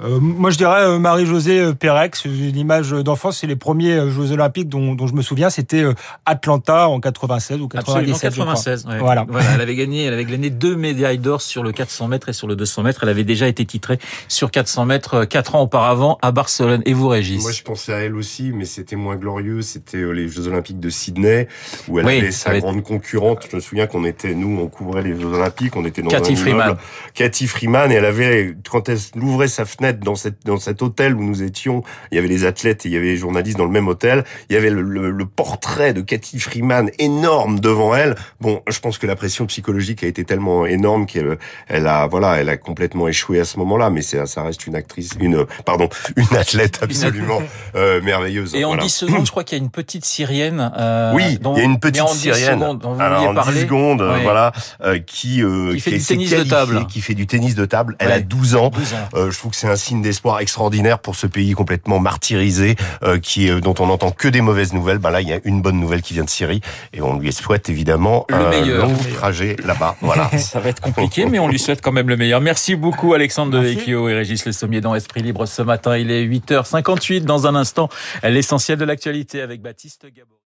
Euh, 0.00 0.20
moi, 0.20 0.50
je 0.50 0.58
dirais 0.58 0.82
euh, 0.82 0.98
Marie-Josée 0.98 1.60
euh, 1.60 1.72
Pérex, 1.72 2.24
une 2.24 2.56
image 2.56 2.90
d'enfance. 2.90 3.38
C'est 3.38 3.48
les 3.48 3.56
premiers 3.56 3.94
euh, 3.94 4.10
Jeux 4.10 4.30
Olympiques 4.30 4.68
dont, 4.68 4.94
dont 4.94 5.08
je 5.08 5.14
me 5.14 5.22
souviens. 5.22 5.50
C'était 5.50 5.84
Atlanta 6.24 6.88
en 6.88 7.00
96 7.00 7.60
ou 7.60 7.68
97. 7.68 8.24
Absolument, 8.24 8.46
96. 8.52 8.86
Ouais. 8.86 8.98
Voilà. 8.98 9.26
voilà. 9.28 9.54
Elle 9.54 9.60
avait 9.60 9.74
gagné, 9.74 10.04
elle 10.04 10.14
avait 10.14 10.24
gagné 10.24 10.50
deux 10.50 10.76
médailles 10.76 11.18
d'or 11.18 11.42
sur 11.42 11.64
le 11.64 11.72
400 11.72 12.08
mètres 12.08 12.28
et 12.28 12.32
sur 12.32 12.46
le 12.46 12.54
200 12.54 12.84
mètres. 12.84 13.00
Elle 13.02 13.08
avait 13.08 13.24
déjà 13.24 13.48
été 13.48 13.64
titrée 13.64 13.98
sur 14.28 14.50
400 14.50 14.86
mètres 14.86 15.24
quatre 15.24 15.56
ans 15.56 15.62
auparavant 15.62 16.18
à 16.22 16.30
Barcelone. 16.30 16.82
Et 16.86 16.92
vous, 16.92 17.08
Régis? 17.08 17.42
Moi, 17.42 17.52
je 17.52 17.62
pensais 17.62 17.92
à 17.92 17.98
elle 17.98 18.14
aussi, 18.14 18.52
mais 18.54 18.66
c'était 18.66 18.96
moins 18.96 19.16
glorieux. 19.16 19.62
C'était 19.62 20.12
les 20.12 20.28
Jeux 20.28 20.46
Olympiques 20.46 20.80
de 20.80 20.90
Sydney 20.90 21.48
où 21.88 21.98
elle 21.98 22.06
oui, 22.06 22.18
avait 22.18 22.30
sa 22.30 22.58
grande 22.60 22.84
concurrente. 22.84 23.48
Je 23.50 23.56
me 23.56 23.60
souviens 23.60 23.86
qu'on 23.88 24.04
était, 24.04 24.34
nous, 24.34 24.60
on 24.60 24.68
couvrait 24.68 25.02
les 25.02 25.18
Jeux 25.18 25.26
Olympiques. 25.26 25.74
On 25.74 25.84
était 25.84 26.02
dans 26.02 26.10
Cathy 26.10 26.34
un 26.34 26.36
Freeman. 26.36 26.76
Cathy 27.14 27.48
Freeman. 27.48 27.90
Et 27.90 27.96
elle 27.96 28.04
avait, 28.04 28.56
quand 28.70 28.88
elle 28.88 28.98
ouvrait 29.16 29.48
sa 29.48 29.64
fenêtre 29.64 29.87
dans 29.92 30.14
cette 30.14 30.44
dans 30.44 30.58
cet 30.58 30.82
hôtel 30.82 31.14
où 31.14 31.22
nous 31.22 31.42
étions, 31.42 31.82
il 32.10 32.16
y 32.16 32.18
avait 32.18 32.28
les 32.28 32.44
athlètes 32.44 32.86
et 32.86 32.88
il 32.88 32.94
y 32.94 32.96
avait 32.96 33.06
les 33.06 33.16
journalistes 33.16 33.58
dans 33.58 33.64
le 33.64 33.70
même 33.70 33.88
hôtel. 33.88 34.24
Il 34.48 34.54
y 34.54 34.56
avait 34.56 34.70
le, 34.70 34.82
le, 34.82 35.10
le 35.10 35.26
portrait 35.26 35.92
de 35.92 36.00
Cathy 36.00 36.38
Freeman 36.38 36.90
énorme 36.98 37.60
devant 37.60 37.94
elle. 37.94 38.16
Bon, 38.40 38.62
je 38.68 38.78
pense 38.80 38.98
que 38.98 39.06
la 39.06 39.16
pression 39.16 39.46
psychologique 39.46 40.04
a 40.04 40.06
été 40.06 40.24
tellement 40.24 40.66
énorme 40.66 41.06
qu'elle 41.06 41.38
elle 41.66 41.86
a 41.86 42.06
voilà, 42.06 42.36
elle 42.36 42.48
a 42.48 42.56
complètement 42.56 43.08
échoué 43.08 43.40
à 43.40 43.44
ce 43.44 43.58
moment-là. 43.58 43.90
Mais 43.90 44.02
c'est 44.02 44.24
ça 44.26 44.42
reste 44.42 44.66
une 44.66 44.74
actrice, 44.74 45.10
une 45.20 45.46
pardon, 45.64 45.88
une 46.16 46.36
athlète 46.36 46.80
absolument 46.82 47.40
euh, 47.74 48.00
merveilleuse. 48.02 48.54
Et 48.54 48.64
en 48.64 48.68
voilà. 48.68 48.82
10 48.82 48.88
secondes, 48.90 49.26
je 49.26 49.30
crois 49.30 49.44
qu'il 49.44 49.58
y 49.58 49.60
a 49.60 49.64
une 49.64 49.70
petite 49.70 50.04
syrienne. 50.04 50.72
Euh, 50.76 51.12
oui, 51.14 51.38
dont, 51.38 51.54
il 51.54 51.58
y 51.58 51.62
a 51.62 51.64
une 51.64 51.80
petite 51.80 52.08
syrienne. 52.08 52.60
Secondes, 52.60 52.78
dont 52.80 52.94
vous 52.94 53.00
Alors, 53.00 53.28
en 53.28 53.34
parler. 53.34 53.54
10 53.54 53.60
secondes, 53.62 54.02
oui. 54.02 54.22
voilà, 54.22 54.52
euh, 54.82 54.98
qui 54.98 55.42
qui 55.72 55.80
fait 55.80 55.90
qui 55.92 55.98
du 55.98 56.04
tennis 56.04 56.30
de 56.30 56.42
table. 56.44 56.86
Qui 56.86 57.00
fait 57.00 57.14
du 57.14 57.26
tennis 57.26 57.54
de 57.54 57.64
table. 57.64 57.96
Elle 57.98 58.08
oui. 58.08 58.14
a 58.14 58.20
12 58.20 58.54
ans. 58.56 58.70
12 58.70 58.94
ans. 58.94 58.96
Euh, 59.14 59.30
je 59.30 59.38
trouve 59.38 59.52
que 59.52 59.56
c'est 59.56 59.68
un 59.68 59.76
signe 59.78 60.02
d'espoir 60.02 60.40
extraordinaire 60.40 60.98
pour 60.98 61.16
ce 61.16 61.26
pays 61.26 61.52
complètement 61.52 61.98
martyrisé, 61.98 62.76
qui 63.22 63.48
dont 63.60 63.74
on 63.78 63.86
n'entend 63.86 64.10
que 64.10 64.28
des 64.28 64.40
mauvaises 64.40 64.72
nouvelles. 64.72 64.98
Ben 64.98 65.10
là, 65.10 65.20
il 65.20 65.28
y 65.28 65.32
a 65.32 65.40
une 65.44 65.62
bonne 65.62 65.80
nouvelle 65.80 66.02
qui 66.02 66.14
vient 66.14 66.24
de 66.24 66.30
Syrie 66.30 66.60
et 66.92 67.00
on 67.00 67.18
lui 67.18 67.32
souhaite 67.32 67.68
évidemment 67.68 68.26
le 68.28 68.36
un 68.36 68.50
meilleur. 68.50 68.88
long 68.88 68.96
trajet 69.14 69.56
là-bas. 69.64 69.96
Voilà. 70.00 70.28
Ça 70.38 70.60
va 70.60 70.68
être 70.68 70.80
compliqué, 70.80 71.26
mais 71.26 71.38
on 71.38 71.48
lui 71.48 71.58
souhaite 71.58 71.80
quand 71.80 71.92
même 71.92 72.08
le 72.08 72.16
meilleur. 72.16 72.40
Merci 72.40 72.76
beaucoup 72.76 73.14
Alexandre 73.14 73.52
Devecchio 73.52 74.08
et 74.08 74.14
Régis 74.14 74.44
Le 74.44 74.52
Sommier 74.52 74.80
dans 74.80 74.94
Esprit 74.94 75.22
Libre 75.22 75.46
ce 75.46 75.62
matin. 75.62 75.96
Il 75.96 76.10
est 76.10 76.26
8h58 76.26 77.22
dans 77.22 77.46
un 77.46 77.54
instant. 77.54 77.88
L'essentiel 78.22 78.78
de 78.78 78.84
l'actualité 78.84 79.40
avec 79.40 79.62
Baptiste 79.62 80.06
Gabot. 80.14 80.34